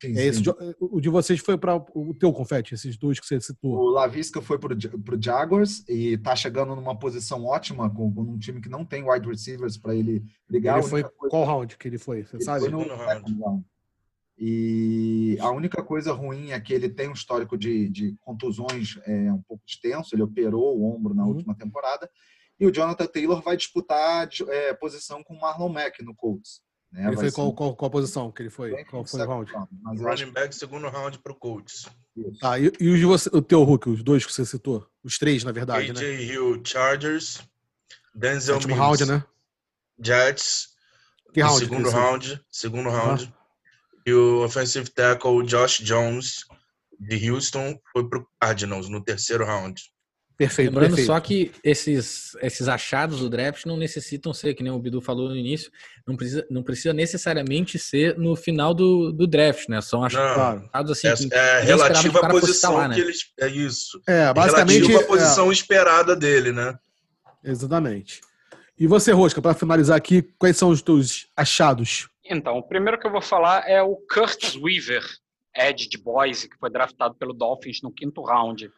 [0.02, 0.44] Sim, é esse,
[0.80, 3.72] o de vocês foi para o teu confete, esses dois que você citou.
[3.72, 8.38] O Lavisca foi para o Jaguars e está chegando numa posição ótima com, com, um
[8.38, 10.80] time que não tem wide receivers para ele ligar.
[10.80, 11.30] Ele foi coisa...
[11.30, 12.24] qual round que ele foi?
[12.24, 12.60] Você ele sabe?
[12.60, 13.64] Foi no round.
[14.38, 19.32] E a única coisa ruim é que ele tem um histórico de, de contusões é,
[19.32, 20.14] um pouco extenso.
[20.14, 21.30] Ele operou o ombro na uhum.
[21.30, 22.10] última temporada.
[22.60, 26.62] E o Jonathan Taylor vai disputar é, posição com o Marlon Mack no Colts.
[26.92, 27.08] Né?
[27.08, 28.72] Ele foi qual, qual, qual, posição que ele foi?
[28.72, 29.52] Bem, qual foi o round?
[29.82, 31.86] Mas running back, segundo round para o Colts.
[32.42, 34.88] Ah, e, e você, o teu Hulk, os dois que você citou?
[35.04, 36.24] Os três, na verdade, AJ né?
[36.24, 37.42] Hill, Chargers,
[38.16, 39.26] Denzel Mills, round, né?
[40.02, 40.70] Jets,
[41.34, 43.34] que round segundo round, segundo round.
[44.06, 46.46] E o offensive tackle Josh Jones,
[46.98, 49.82] de Houston, foi para o Cardinals no terceiro round.
[50.38, 50.70] Perfeito.
[50.70, 51.08] Lembrando perfeito.
[51.08, 55.30] só que esses, esses achados do draft não necessitam ser, que nem o Bidu falou
[55.30, 55.72] no início,
[56.06, 59.80] não precisa, não precisa necessariamente ser no final do, do draft, né?
[59.80, 61.08] São achados Não, assim.
[61.08, 62.96] é, que é que relativa à posição lá, né?
[62.96, 63.20] que eles.
[63.40, 64.02] É isso.
[64.08, 64.88] É, basicamente.
[64.88, 66.78] Relativo à é, posição esperada dele, né?
[67.44, 68.20] exatamente.
[68.78, 72.10] E você, Rosca, para finalizar aqui, quais são os teus achados?
[72.26, 75.06] Então, o primeiro que eu vou falar é o Curtis Weaver,
[75.56, 78.70] Edge de Boise, que foi draftado pelo Dolphins no quinto round.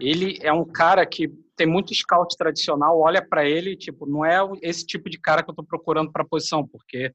[0.00, 4.38] Ele é um cara que tem muito scout tradicional, olha para ele, tipo, não é
[4.60, 7.12] esse tipo de cara que eu estou procurando para a posição, porque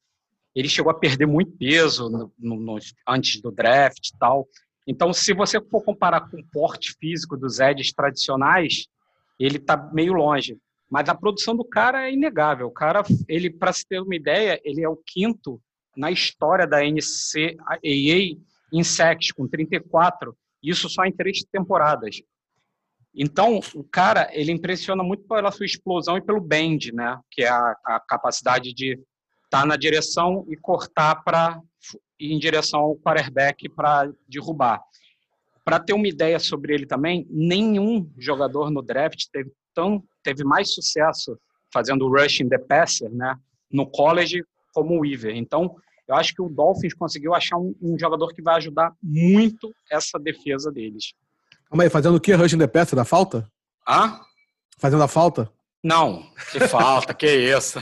[0.55, 2.77] ele chegou a perder muito peso no, no,
[3.07, 4.47] antes do draft e tal.
[4.87, 8.87] Então, se você for comparar com o porte físico dos edges tradicionais,
[9.39, 10.57] ele está meio longe.
[10.89, 12.67] Mas a produção do cara é inegável.
[12.67, 15.61] O cara, ele, para se ter uma ideia, ele é o quinto
[15.95, 18.37] na história da NCAA
[18.73, 22.21] em sacks, com 34, isso só em três temporadas.
[23.13, 27.19] Então, o cara, ele impressiona muito pela sua explosão e pelo bend, né?
[27.29, 28.93] Que é a, a capacidade de
[29.43, 31.59] estar tá na direção e cortar para
[32.19, 34.81] em direção ao quarterback para derrubar.
[35.65, 40.73] Para ter uma ideia sobre ele também, nenhum jogador no draft teve tão teve mais
[40.73, 41.37] sucesso
[41.73, 43.35] fazendo rushing the passer, né,
[43.71, 44.43] no college
[44.73, 45.35] como o Weaver.
[45.35, 45.75] Então,
[46.07, 50.19] eu acho que o Dolphins conseguiu achar um, um jogador que vai ajudar muito essa
[50.19, 51.13] defesa deles.
[51.71, 52.33] Calma aí, fazendo o que?
[52.33, 53.49] Rushing the pass da falta?
[53.87, 54.19] Ah?
[54.77, 55.49] Fazendo a falta?
[55.81, 57.79] Não, que falta, que isso.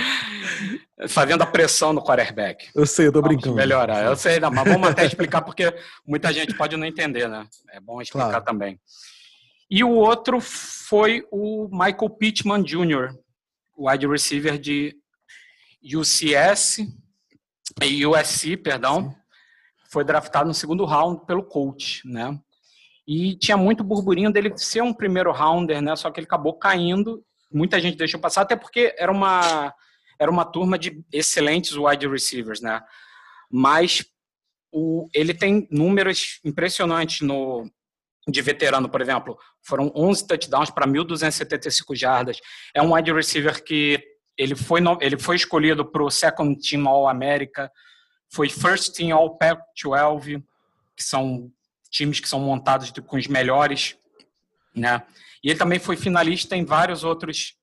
[1.08, 2.70] Fazendo a pressão no quarterback.
[2.74, 3.56] Eu sei, eu tô Vamos brincando.
[3.56, 4.04] melhorar.
[4.04, 5.74] Eu sei, não, mas vamos até explicar porque
[6.06, 7.44] muita gente pode não entender, né?
[7.72, 8.44] É bom explicar Claro.
[8.44, 8.80] também.
[9.68, 13.14] E o outro foi o Michael Pittman Jr.,
[13.76, 14.96] wide receiver de
[15.82, 16.78] UCS
[17.82, 19.12] e USC, perdão.
[19.90, 22.38] Foi draftado no segundo round pelo coach, né?
[23.12, 25.96] E tinha muito burburinho dele ser um primeiro rounder, né?
[25.96, 27.24] Só que ele acabou caindo.
[27.52, 29.74] Muita gente deixou passar, até porque era uma,
[30.16, 32.80] era uma turma de excelentes wide receivers, né?
[33.50, 34.04] Mas
[34.70, 37.68] o, ele tem números impressionantes no,
[38.28, 39.36] de veterano, por exemplo.
[39.60, 42.38] Foram 11 touchdowns para 1.275 jardas.
[42.72, 44.00] É um wide receiver que
[44.38, 47.72] ele foi, ele foi escolhido para o Second Team All-America,
[48.32, 50.40] foi First Team All-Pac-12,
[50.96, 51.50] que são
[51.90, 53.96] times que são montados com os melhores,
[54.74, 55.02] né?
[55.42, 57.54] E ele também foi finalista em vários outros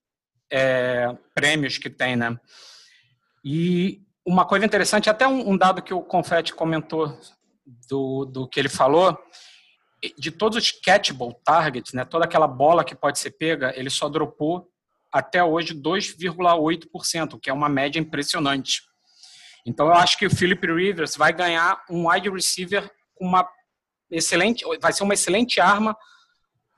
[0.52, 2.38] é, prêmios que tem, né?
[3.44, 7.18] E uma coisa interessante, até um, dado que o Confetti comentou
[7.90, 9.18] do, do que ele falou,
[10.18, 14.10] de todos os catchable targets, né, toda aquela bola que pode ser pega, ele só
[14.10, 14.70] dropou
[15.12, 18.82] até hoje 2,8%, que é uma média impressionante.
[19.66, 23.48] Então eu acho que o Philip Rivers vai ganhar um wide receiver com uma
[24.10, 25.96] excelente, vai ser uma excelente arma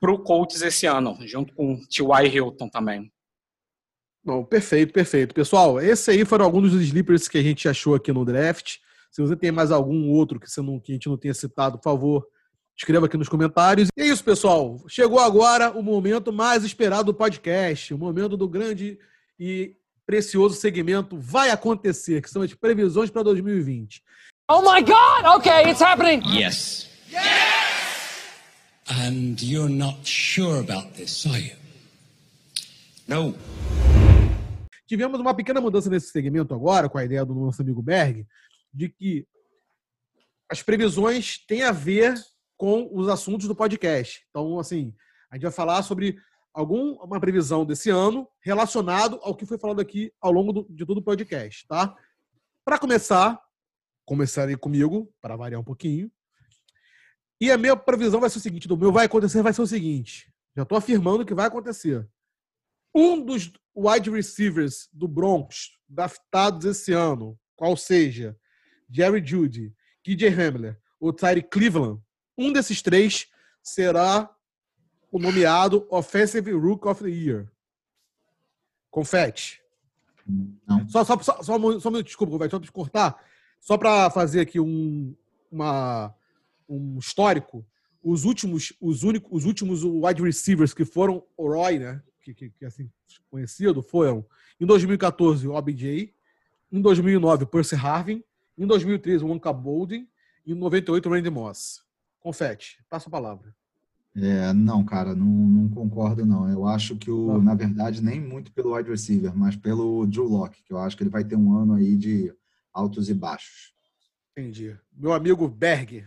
[0.00, 2.26] para o Colts esse ano, junto com o T.Y.
[2.26, 3.12] Hilton também.
[4.24, 5.34] Não, perfeito, perfeito.
[5.34, 8.76] Pessoal, esse aí foram alguns dos sleepers que a gente achou aqui no draft.
[9.10, 11.78] Se você tem mais algum outro que, você não, que a gente não tenha citado,
[11.78, 12.26] por favor,
[12.76, 13.88] escreva aqui nos comentários.
[13.96, 14.78] E é isso, pessoal.
[14.88, 18.98] Chegou agora o momento mais esperado do podcast, o momento do grande
[19.38, 19.74] e
[20.06, 24.02] precioso segmento Vai Acontecer, que são as previsões para 2020.
[24.50, 25.38] Oh my god!
[25.38, 26.22] Okay, it's happening!
[26.26, 26.89] Yes.
[28.88, 31.56] And you're not sure about this, are you?
[33.06, 33.34] No.
[34.86, 38.26] Tivemos uma pequena mudança nesse segmento agora, com a ideia do nosso amigo Berg,
[38.72, 39.26] de que
[40.50, 42.14] as previsões têm a ver
[42.56, 44.24] com os assuntos do podcast.
[44.30, 44.94] Então, assim,
[45.30, 46.18] a gente vai falar sobre
[46.52, 50.98] alguma previsão desse ano relacionado ao que foi falado aqui ao longo do, de todo
[50.98, 51.94] o podcast, tá?
[52.64, 53.40] Para começar,
[54.04, 56.10] começarei comigo, para variar um pouquinho.
[57.40, 59.66] E a minha previsão vai ser o seguinte: do meu vai acontecer vai ser o
[59.66, 60.32] seguinte.
[60.56, 62.06] Já estou afirmando que vai acontecer.
[62.94, 68.36] Um dos wide receivers do Broncos draftados esse ano, qual seja
[68.90, 69.74] Jerry Judy,
[70.04, 72.00] KJ Hamler ou Tyree Cleveland,
[72.36, 73.28] um desses três
[73.62, 74.28] será
[75.10, 77.48] o nomeado Offensive Rook of the Year.
[78.90, 79.60] Confete.
[80.66, 80.88] Não.
[80.88, 83.22] Só, só, só, só, um- só um minuto, desculpa, vai só te cortar.
[83.60, 85.14] Só para fazer aqui um,
[85.50, 86.14] uma,
[86.70, 87.66] um histórico,
[88.02, 92.02] os últimos, os únicos, os últimos wide receivers que foram o Roy, né?
[92.22, 92.88] Que, que, que assim
[93.30, 94.24] conhecido, foram
[94.60, 96.14] em 2014 o OBJ,
[96.70, 98.22] em 2009 o Percy Harvin,
[98.56, 100.08] em 2013 o Wonka Bolden
[100.46, 101.82] e em 98 o Randy Moss.
[102.20, 103.54] Confete, passa a palavra.
[104.14, 106.50] É, não, cara, não, não concordo, não.
[106.50, 107.38] Eu acho que, o, Tá.
[107.38, 111.02] na verdade, nem muito pelo wide receiver, mas pelo Drew Locke, que eu acho que
[111.02, 112.34] ele vai ter um ano aí de
[112.72, 113.72] altos e baixos.
[114.36, 114.76] Entendi.
[114.92, 116.04] Meu amigo Berg.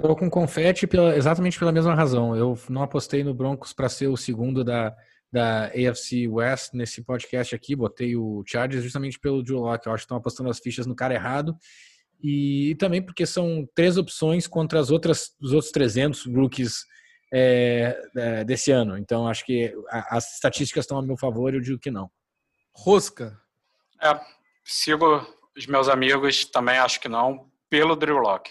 [0.00, 2.34] Tô com confete pela- exatamente pela mesma razão.
[2.36, 4.94] Eu não apostei no Broncos para ser o segundo da,
[5.32, 7.76] da AFC West nesse podcast aqui.
[7.76, 9.86] Botei o Chargers justamente pelo Drew Locke.
[9.86, 11.56] Eu acho que estão apostando as fichas no cara errado.
[12.22, 16.84] E, também porque são três opções contra as outras, os outros 300 rookies
[17.32, 18.96] é, é, desse ano.
[18.98, 22.10] Então acho que a- as estatísticas estão a meu favor e eu digo que não.
[22.74, 23.38] Rosca.
[24.02, 24.18] É,
[24.64, 25.24] sigo
[25.56, 28.50] os meus amigos, também acho que não, pelo Drew Locke.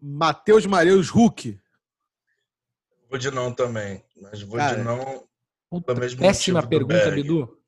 [0.00, 1.58] Matheus Mareus Hulk.
[3.08, 4.04] Vou de não também.
[4.20, 5.24] Mas vou Cara, de não.
[5.70, 7.10] Puta, péssima do pergunta.
[7.10, 7.58] Bidu.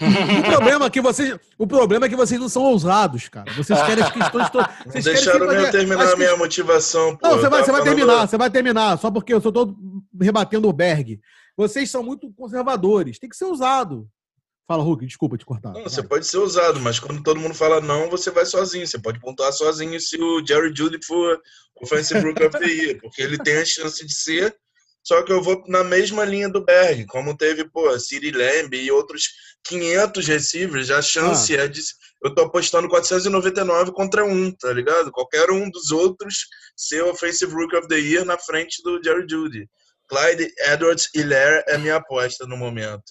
[0.00, 3.52] O problema é que vocês, o problema é que vocês não são ousados, cara.
[3.52, 4.68] Vocês querem as questões todas.
[4.84, 7.16] Não Vocês deixaram eu terminar a minha motivação.
[7.16, 7.28] Pô.
[7.28, 9.76] Não, você vai, você vai terminar, você vai terminar, só porque eu só tô
[10.20, 11.20] rebatendo o Berg.
[11.56, 14.08] Vocês são muito conservadores, tem que ser ousado.
[14.72, 15.74] Fala, Hulk, desculpa te cortar.
[15.74, 18.86] Não, você pode ser usado, mas quando todo mundo fala não, você vai sozinho.
[18.86, 21.38] Você pode pontuar sozinho se o Jerry Judy for
[21.82, 24.56] Offensive Rookie of the Year, porque ele tem a chance de ser.
[25.04, 28.90] Só que eu vou na mesma linha do Berg, como teve, pô, City Lamb e
[28.90, 29.24] outros
[29.64, 31.64] 500 receivers, a chance Ah.
[31.64, 31.82] é de.
[32.24, 35.12] Eu tô apostando 499 contra um, tá ligado?
[35.12, 39.68] Qualquer um dos outros ser Offensive Rookie of the Year na frente do Jerry Judy.
[40.08, 43.02] Clyde Edwards Hilaire é minha aposta no momento.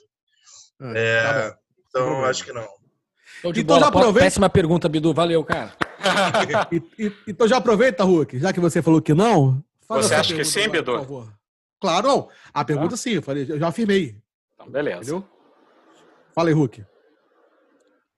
[0.95, 1.55] É, tá bom.
[1.89, 2.27] então problema.
[2.29, 2.67] acho que não.
[3.51, 3.79] De Então bola.
[3.81, 5.13] já aproveita- Péssima pergunta, Bidu.
[5.13, 5.73] Valeu, cara.
[6.71, 9.63] E- e- então já aproveita, Hulk, já que você falou que não.
[9.87, 10.91] Você acha que sim, agora, Bidu?
[10.93, 11.33] por favor.
[11.79, 12.29] Claro, não.
[12.53, 14.15] A pergunta sim, eu, falei, eu já afirmei.
[14.55, 14.97] Então, beleza.
[14.97, 15.27] Entendeu?
[16.33, 16.83] Fala aí, Hulk.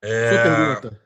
[0.02, 1.02] É, Sua pergunta.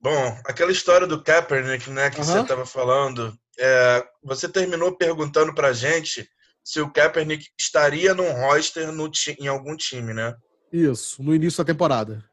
[0.00, 5.72] Bom, aquela história do Kaepernick, né, que você estava falando, é, você terminou perguntando pra
[5.72, 6.26] gente
[6.64, 10.34] se o Kaepernick estaria num roster no em algum time, né?
[10.72, 12.24] Isso, no início da temporada.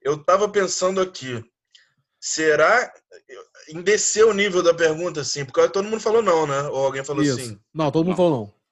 [0.00, 1.42] Eu tava pensando aqui,
[2.20, 2.92] será
[3.68, 6.62] em descer o nível da pergunta assim, porque todo mundo falou não, né?
[6.68, 7.36] Ou alguém falou Isso.
[7.36, 7.60] sim.
[7.72, 8.62] Não, todo mundo falou não.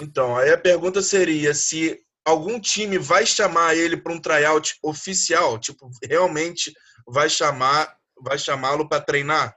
[0.00, 5.58] Então, aí a pergunta seria se algum time vai chamar ele para um tryout oficial,
[5.58, 6.72] tipo, realmente
[7.06, 9.56] vai chamar, vai chamá-lo para treinar?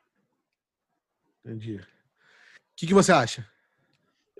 [1.45, 1.75] Entendi.
[1.75, 1.85] O
[2.75, 3.47] que, que você acha?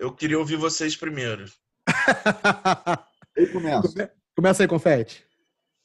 [0.02, 1.44] Eu queria ouvir vocês primeiro.
[3.36, 3.94] Eu começo.
[4.34, 5.24] Começa aí, Confete.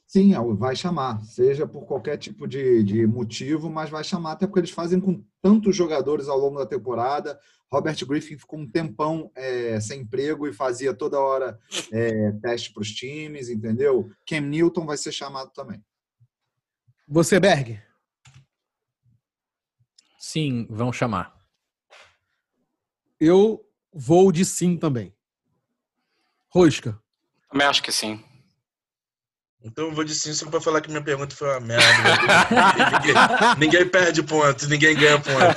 [0.08, 4.62] Sim, vai chamar, seja por qualquer tipo de, de motivo, mas vai chamar, até porque
[4.62, 7.40] eles fazem com tantos jogadores ao longo da temporada.
[7.72, 11.60] Robert Griffin ficou um tempão é, sem emprego e fazia toda hora
[11.92, 14.10] é, teste para os times, entendeu?
[14.28, 15.80] Cam Newton vai ser chamado também.
[17.08, 17.80] Você, Berg.
[20.18, 21.38] Sim, vão chamar.
[23.20, 23.67] Eu
[23.98, 25.12] vou de sim também.
[26.50, 27.00] Rosca.
[27.52, 28.24] Também acho que sim.
[29.64, 31.84] Então eu vou de sim só para falar que minha pergunta foi uma merda.
[32.94, 33.16] ninguém,
[33.58, 35.56] ninguém perde ponto, ninguém ganha ponto.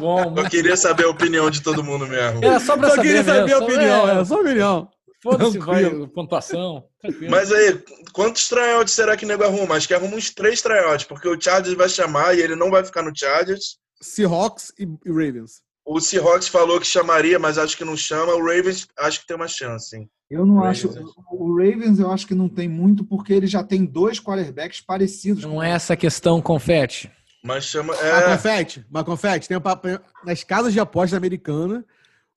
[0.00, 2.44] Bom, Eu queria saber a opinião de todo mundo mesmo.
[2.44, 4.88] Era só pra Só saber queria saber a opinião, é, é, só a opinião.
[5.20, 6.84] Foda-se, vai, pontuação.
[7.00, 7.28] Tranquilo.
[7.28, 9.74] Mas aí, quantos tryouts será que o nego arruma?
[9.74, 12.84] Acho que arruma uns três tryouts, porque o Chargers vai chamar e ele não vai
[12.84, 13.78] ficar no Chargers.
[14.00, 15.60] Seahawks e Ravens.
[15.90, 18.34] O Seahawks falou que chamaria, mas acho que não chama.
[18.34, 20.10] O Ravens acho que tem uma chance, hein?
[20.30, 20.84] Eu não Ravens.
[20.84, 21.14] acho.
[21.30, 25.42] O Ravens eu acho que não tem muito, porque ele já tem dois quarterbacks parecidos.
[25.44, 27.10] Não é essa questão, confete.
[27.42, 27.94] Mas chama.
[27.94, 29.88] Mas É, confete, mas confete, tem um papo-
[30.24, 31.82] nas casas de aposta americana,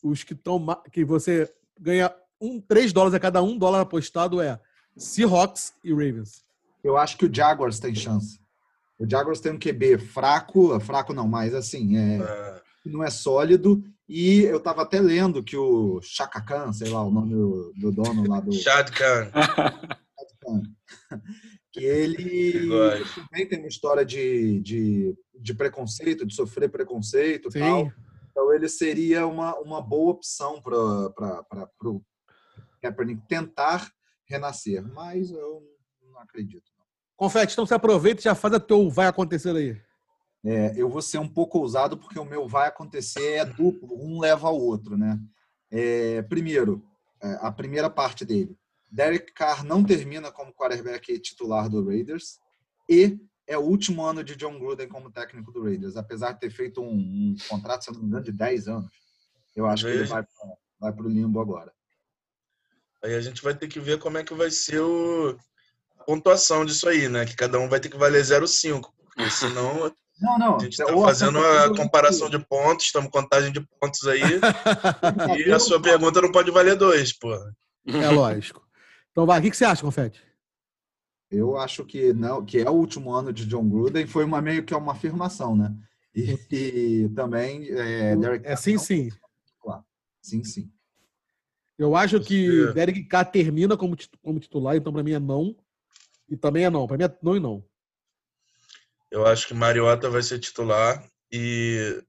[0.01, 4.57] os que estão que você ganha um, 3 dólares a cada um dólar apostado é
[4.95, 6.43] Seahawks e Ravens.
[6.83, 8.39] Eu acho que o Jaguars tem chance.
[8.97, 13.83] O Jaguars tem um QB fraco, fraco não, mas assim, é, é, não é sólido.
[14.07, 17.91] E eu tava até lendo que o Chaka Khan, sei lá o nome do, do
[17.91, 19.31] dono lá do Shad Khan.
[21.71, 22.67] que ele
[23.15, 27.91] também tem uma história de, de, de preconceito, de sofrer preconceito e tal.
[28.29, 30.75] Então ele seria uma, uma boa opção para
[31.85, 32.01] o
[32.81, 33.89] Kaepernick tentar
[34.25, 34.83] renascer.
[34.93, 35.61] Mas eu
[36.01, 36.69] não acredito.
[37.15, 39.79] Confete, então você aproveita e já faz o teu vai acontecer aí.
[40.43, 44.19] É, eu vou ser um pouco ousado porque o meu vai acontecer é duplo, um
[44.19, 45.19] leva ao outro, né?
[45.69, 46.83] É, primeiro,
[47.21, 48.57] é, a primeira parte dele.
[48.91, 52.39] Derek Carr não termina como quarterback titular do Raiders
[52.89, 56.49] e é o último ano de John Gruden como técnico do Raiders, apesar de ter
[56.49, 58.91] feito um, um contrato, se não me engano, de 10 anos.
[59.55, 60.25] Eu acho que ele Veja.
[60.79, 61.71] vai para o limbo agora.
[63.03, 65.37] Aí a gente vai ter que ver como é que vai ser o...
[65.97, 67.25] a pontuação disso aí, né?
[67.25, 68.91] Que cada um vai ter que valer 0,5.
[69.05, 69.91] Porque senão
[70.21, 70.55] Não, não.
[70.57, 74.21] a gente está ou fazendo acerta a comparação de pontos, estamos contagem de pontos aí.
[75.47, 77.33] E a sua pergunta não pode valer dois, pô.
[77.87, 78.61] É lógico.
[79.11, 80.21] Então vai, o que que você acha, Confete?
[81.29, 84.63] Eu acho que não, que é o último ano de John Gruden, foi uma meio
[84.63, 85.73] que uma afirmação, né?
[86.13, 89.09] E, e também é, Derek É Carr sim, não- sim.
[90.21, 90.71] Sim, sim.
[91.79, 95.55] Eu acho que Derek Carr termina como, tit- como titular, então pra mim é não.
[96.29, 96.85] E também é não.
[96.85, 97.63] Pra mim é não e não.
[99.11, 102.01] Eu acho que Mariota vai ser titular e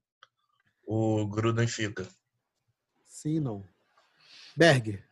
[0.85, 2.07] o Gruden fica.
[3.03, 3.63] Sim e não.
[4.55, 5.03] Berg.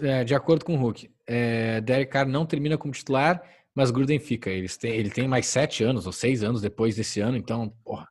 [0.00, 3.40] É, de acordo com o Hulk, é, Derek Carr não termina como titular,
[3.74, 4.50] mas Gruden fica.
[4.50, 8.08] Eles têm, ele tem mais sete anos ou seis anos depois desse ano, então, porra,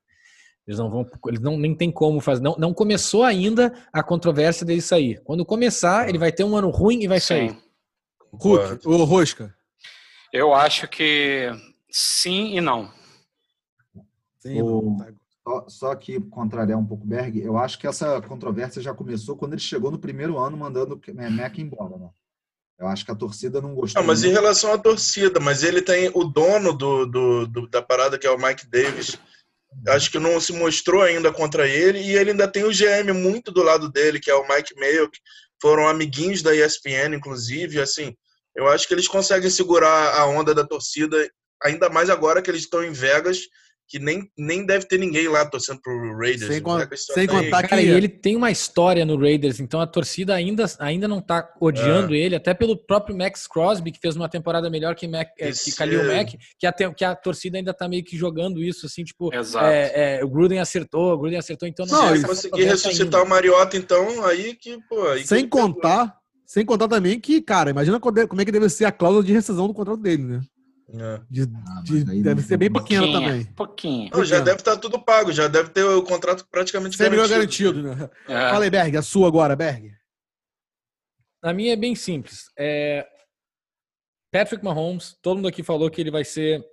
[0.68, 2.42] eles não vão, eles não nem tem como fazer.
[2.42, 5.22] Não, não começou ainda a controvérsia dele sair.
[5.24, 7.50] Quando começar, ele vai ter um ano ruim e vai sair.
[7.50, 7.62] Sim.
[8.20, 8.80] Concordo.
[8.84, 8.88] Hulk.
[8.88, 9.56] Ô, Rosca.
[10.32, 11.50] Eu acho que
[11.90, 12.92] sim e não.
[14.46, 14.98] Sim, O- não.
[14.98, 15.14] Tá.
[15.48, 19.36] Só, só que contrariar um pouco o Berg, eu acho que essa controvérsia já começou
[19.38, 22.10] quando ele chegou no primeiro ano mandando o Mac embora, né?
[22.80, 24.02] Eu acho que a torcida não gostou.
[24.02, 24.42] Não, mas em muito.
[24.42, 28.32] relação à torcida, mas ele tem o dono do, do- do- da parada, que é
[28.32, 29.18] o Mike Davis.
[29.88, 33.52] Acho que não se mostrou ainda contra ele, e ele ainda tem o GM muito
[33.52, 35.20] do lado dele, que é o Mike Mayo, que
[35.62, 37.80] foram amiguinhos da ESPN, inclusive.
[37.80, 38.16] Assim,
[38.56, 41.30] eu acho que eles conseguem segurar a onda da torcida,
[41.64, 43.42] ainda mais agora que eles estão em Vegas,
[43.88, 46.48] que nem, nem deve ter ninguém lá torcendo pro Raiders.
[46.52, 49.60] Sem O con- só sem contar Cara, que- e ele tem uma história no Raiders,
[49.60, 54.00] então a torcida ainda, ainda não tá odiando ele, até pelo próprio Max Crosby, que
[54.02, 57.16] fez uma temporada melhor que, Mac, é, que Esse- Khalil Mack, que a, que a
[57.16, 59.66] torcida ainda tá meio que jogando isso, assim, tipo, Exato.
[59.68, 63.06] é, é, o Gruden acertou, o Gruden acertou, então Não, Se e ele conseguir ressuscitar
[63.22, 63.24] ainda.
[63.24, 65.08] o Mariota, então, aí que, pô.
[65.10, 65.62] Aí que Sem pegou.
[65.62, 66.16] contar,
[66.46, 69.68] sem contar também que, cara, imagina como é que deve ser a cláusula de rescisão
[69.68, 70.42] do contrato dele, né?
[70.88, 71.20] É.
[71.30, 73.44] De- Ah, de- aí deve ser bem Pouquinho, também.
[73.54, 74.10] Pouquinho.
[74.14, 74.46] Não, já Pequeno.
[74.46, 77.82] deve estar tudo pago, já deve ter o contrato praticamente 100 milhões garantido.
[77.84, 78.10] garantido, né?
[78.28, 78.50] É.
[78.52, 79.92] Fala aí, Berg, a sua agora, Berg.
[81.44, 82.50] A minha é bem simples.
[82.58, 83.08] É...
[84.32, 86.64] Patrick Mahomes, todo mundo aqui falou que ele vai ser.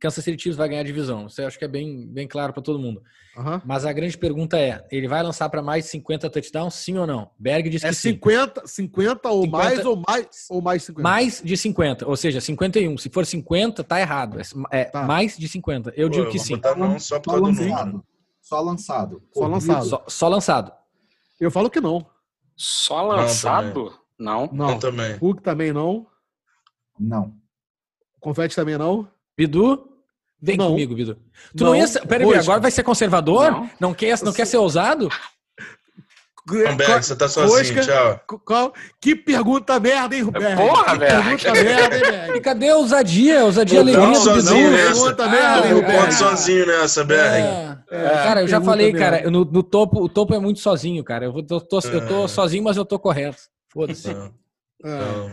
[0.00, 1.26] Kansas City Chiefs vai ganhar a divisão.
[1.26, 3.02] Isso eu acho que é bem, bem claro para todo mundo.
[3.36, 3.62] Aham.
[3.64, 7.06] Mas a grande pergunta é: ele vai lançar para mais de 50 touchdowns, sim ou
[7.06, 7.30] não?
[7.38, 8.10] Berg disse É que sim.
[8.10, 9.56] 50, 50 ou 50.
[9.64, 11.02] mais ou mais ou mais 50?
[11.02, 12.96] Mais de 50, ou seja, 51.
[12.98, 14.38] Se for 50, tá errado.
[14.70, 15.02] É, é Tá.
[15.04, 15.92] mais de 50.
[15.96, 16.60] Eu Pô, digo que vou sim.
[16.76, 17.70] não só por Só causa do número.
[17.70, 18.04] lançado.
[18.40, 19.22] Só lançado.
[19.32, 19.84] Só lançado.
[19.86, 20.72] Só, só lançado.
[21.40, 22.06] Eu falo que não.
[22.56, 23.92] Só lançado?
[24.18, 24.48] Não.
[24.52, 24.70] Não.
[24.70, 25.14] Eu também.
[25.16, 26.06] Hulk também não.
[27.00, 27.34] Não.
[28.20, 29.08] Confete também não.
[29.36, 29.88] Bidu,
[30.40, 30.68] vem Não.
[30.68, 31.16] comigo, Bidu.
[31.56, 32.06] Tu não, ia ser.
[32.06, 33.50] Peraí, agora vai ser conservador?
[33.50, 33.70] Não.
[33.80, 35.08] Não, quer, não quer ser ousado?
[36.46, 37.80] Não, Berg, você tá sozinho, Rosca.
[37.80, 38.20] tchau.
[38.28, 40.56] Qu- Qual- Que pergunta merda, hein, Berg?
[40.56, 41.22] Porra, que Berg.
[41.24, 42.40] pergunta merda, hein, E Berg?
[42.42, 43.40] cadê a ousadia?
[43.40, 44.76] A ousadia Não, alegria do sozinho Bidu?
[44.84, 46.00] Pergunta Ah, merda, hein, é.
[46.02, 47.34] Ponto sozinho nessa, Berg.
[47.34, 47.78] É.
[47.90, 48.98] É, cara, eu já falei, mesmo.
[48.98, 51.24] cara, no, no topo, o topo é muito sozinho, cara.
[51.24, 52.28] Eu, tô, tô- eu tô É.
[52.28, 53.38] sozinho, mas eu tô correto.
[53.72, 54.12] Foda-se.
[54.12, 54.30] Não,
[54.84, 54.98] É.
[54.98, 55.30] não,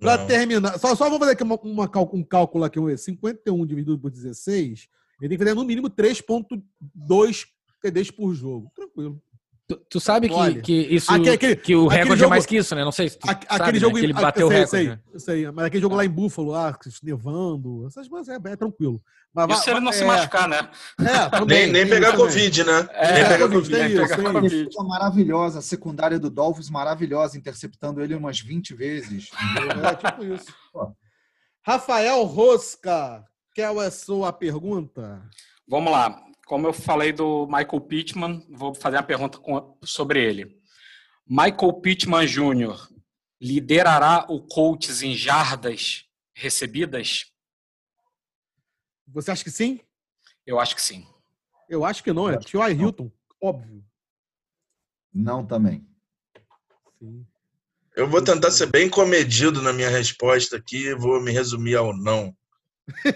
[0.00, 0.26] Não.
[0.26, 3.98] terminar, só, só vou fazer aqui uma, uma um cálculo aqui, vamos ver, 51 dividido
[3.98, 4.88] por 16,
[5.20, 7.46] ele tem que fazer no mínimo 3.2
[7.82, 8.70] TDs por jogo.
[8.74, 9.22] Tranquilo.
[9.70, 12.44] Tu, tu sabe que, Olha, que isso aquele- aquele- que o recorde é jogo- mais
[12.44, 12.82] que isso, né?
[12.84, 13.78] Não sei se tu A- sabe, aquele né?
[13.78, 14.84] jogo que ele bateu o sei, recorde.
[14.86, 15.00] eu né?
[15.12, 19.00] sei, sei, mas aquele jogo lá em Buffalo, lá, nevando, essas coisas é, é tranquilo.
[19.32, 20.68] Mas, Isso se ele não é, se machucar, né?
[20.98, 22.26] É, também, Nem, nem pegar também.
[22.26, 22.88] Covid, né?
[22.94, 23.76] É, nem É, pegar Covid, Covid.
[23.76, 24.68] tem isso, pegar Covid.
[24.68, 24.84] isso.
[24.88, 29.30] Maravilhosa, a secundária do Dolphins maravilhosa, interceptando ele umas 20 vezes.
[29.84, 30.52] É tipo isso.
[31.64, 35.22] Rafael Rosca, qual é a sua pergunta?
[35.68, 36.20] Vamos lá.
[36.50, 40.60] Como eu falei do Michael Pittman, vou fazer uma pergunta com- sobre ele.
[41.24, 42.88] Michael Pittman Jr.
[43.40, 47.32] liderará o Colts em jardas recebidas?
[49.06, 49.78] Você acha que sim?
[50.44, 51.06] Eu acho que sim.
[51.68, 52.80] Eu acho que não, é T.Y.
[52.80, 53.84] Hilton, óbvio.
[55.14, 55.86] Não também.
[56.98, 57.24] Sim.
[57.94, 61.96] Eu vou tentar ser bem comedido na minha resposta aqui e vou me resumir ao
[61.96, 62.36] não.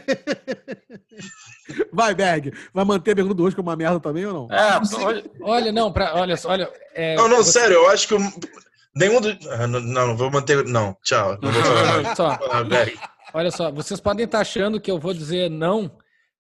[1.92, 2.52] Vai, Berg.
[2.72, 4.56] Vai manter a pergunta do hoje como uma merda também ou não?
[4.56, 6.70] É, não Olha, não, pra, olha, só, olha.
[6.94, 8.14] é, Não, não, você- sério, eu acho que
[8.94, 9.36] nenhum dos.
[9.48, 10.64] Ah, não, não, vou manter.
[10.64, 11.38] Não, tchau.
[11.40, 12.16] Não vou falar mais.
[12.16, 12.38] Só,
[13.32, 15.90] olha só, vocês podem estar achando que eu vou dizer não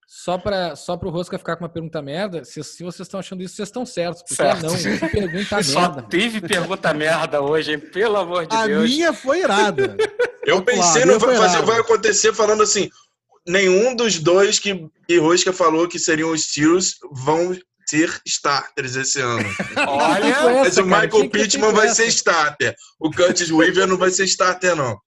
[0.06, 2.44] só para só o Rosca ficar com uma pergunta merda.
[2.44, 4.22] Se, se vocês estão achando isso, vocês estão certos.
[4.22, 4.66] Porque é Certo.
[4.66, 6.02] não, que pergunta Só merda.
[6.02, 7.78] teve pergunta merda hoje, hein?
[7.80, 8.90] Pelo amor de a Deus.
[8.90, 9.96] minha foi irada.
[10.46, 12.90] Eu Claro, pensei no fui vai, fazer, vai acontecer falando assim:
[13.46, 19.20] nenhum dos dois que, que Rosca falou que seriam os Steelers vão ser starters esse
[19.20, 19.48] ano.
[19.76, 21.96] Olha, Mas essa, o cara, Michael Pittman vai essa.
[21.96, 22.74] ser starter.
[22.98, 24.98] O Curtis Weaver não vai ser starter, não.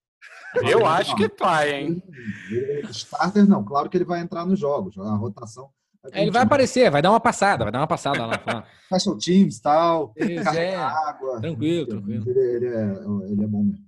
[0.63, 2.03] eu acho que vai, hein?
[2.91, 5.69] Starter não, claro que ele vai entrar nos jogos, a rotação.
[6.13, 8.63] É, ele vai aparecer, vai dar uma passada, vai dar uma passada lá.
[8.85, 10.75] Special teams tal, carga é.
[10.75, 11.41] água.
[11.41, 12.29] Tranquilo, tranquilo.
[12.29, 13.85] Ele, ele é, ele é bom mesmo.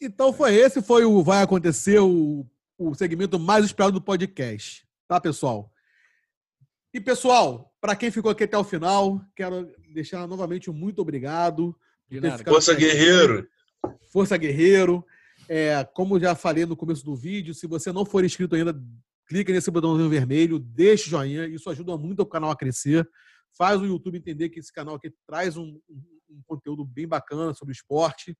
[0.00, 2.44] Então foi esse, foi o vai acontecer o,
[2.78, 5.72] o segmento mais esperado do podcast, tá, pessoal?
[6.92, 11.78] E, pessoal, para quem ficou aqui até o final, quero deixar novamente um muito obrigado.
[12.44, 12.74] Força.
[12.74, 13.48] Guerreiro.
[14.10, 15.04] Força Guerreiro.
[15.48, 18.74] É, como já falei no começo do vídeo, se você não for inscrito ainda,
[19.28, 23.08] clica nesse botãozinho vermelho, deixa o joinha, isso ajuda muito o canal a crescer.
[23.56, 27.54] Faz o YouTube entender que esse canal aqui traz um, um- um conteúdo bem bacana
[27.54, 28.36] sobre esporte.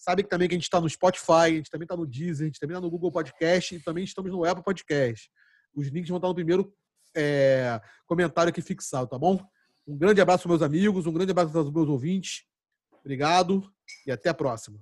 [0.00, 2.44] Sabe que também que a gente está no Spotify, a gente também está no Deezer,
[2.44, 5.30] a gente também está no Google Podcast e também estamos no Apple Podcast.
[5.74, 6.74] Os links vão estar no primeiro
[7.14, 9.38] é, comentário aqui fixado, tá bom?
[9.86, 12.44] Um grande abraço meus amigos, um grande abraço aos meus ouvintes.
[13.00, 13.70] Obrigado
[14.06, 14.80] e até a próxima.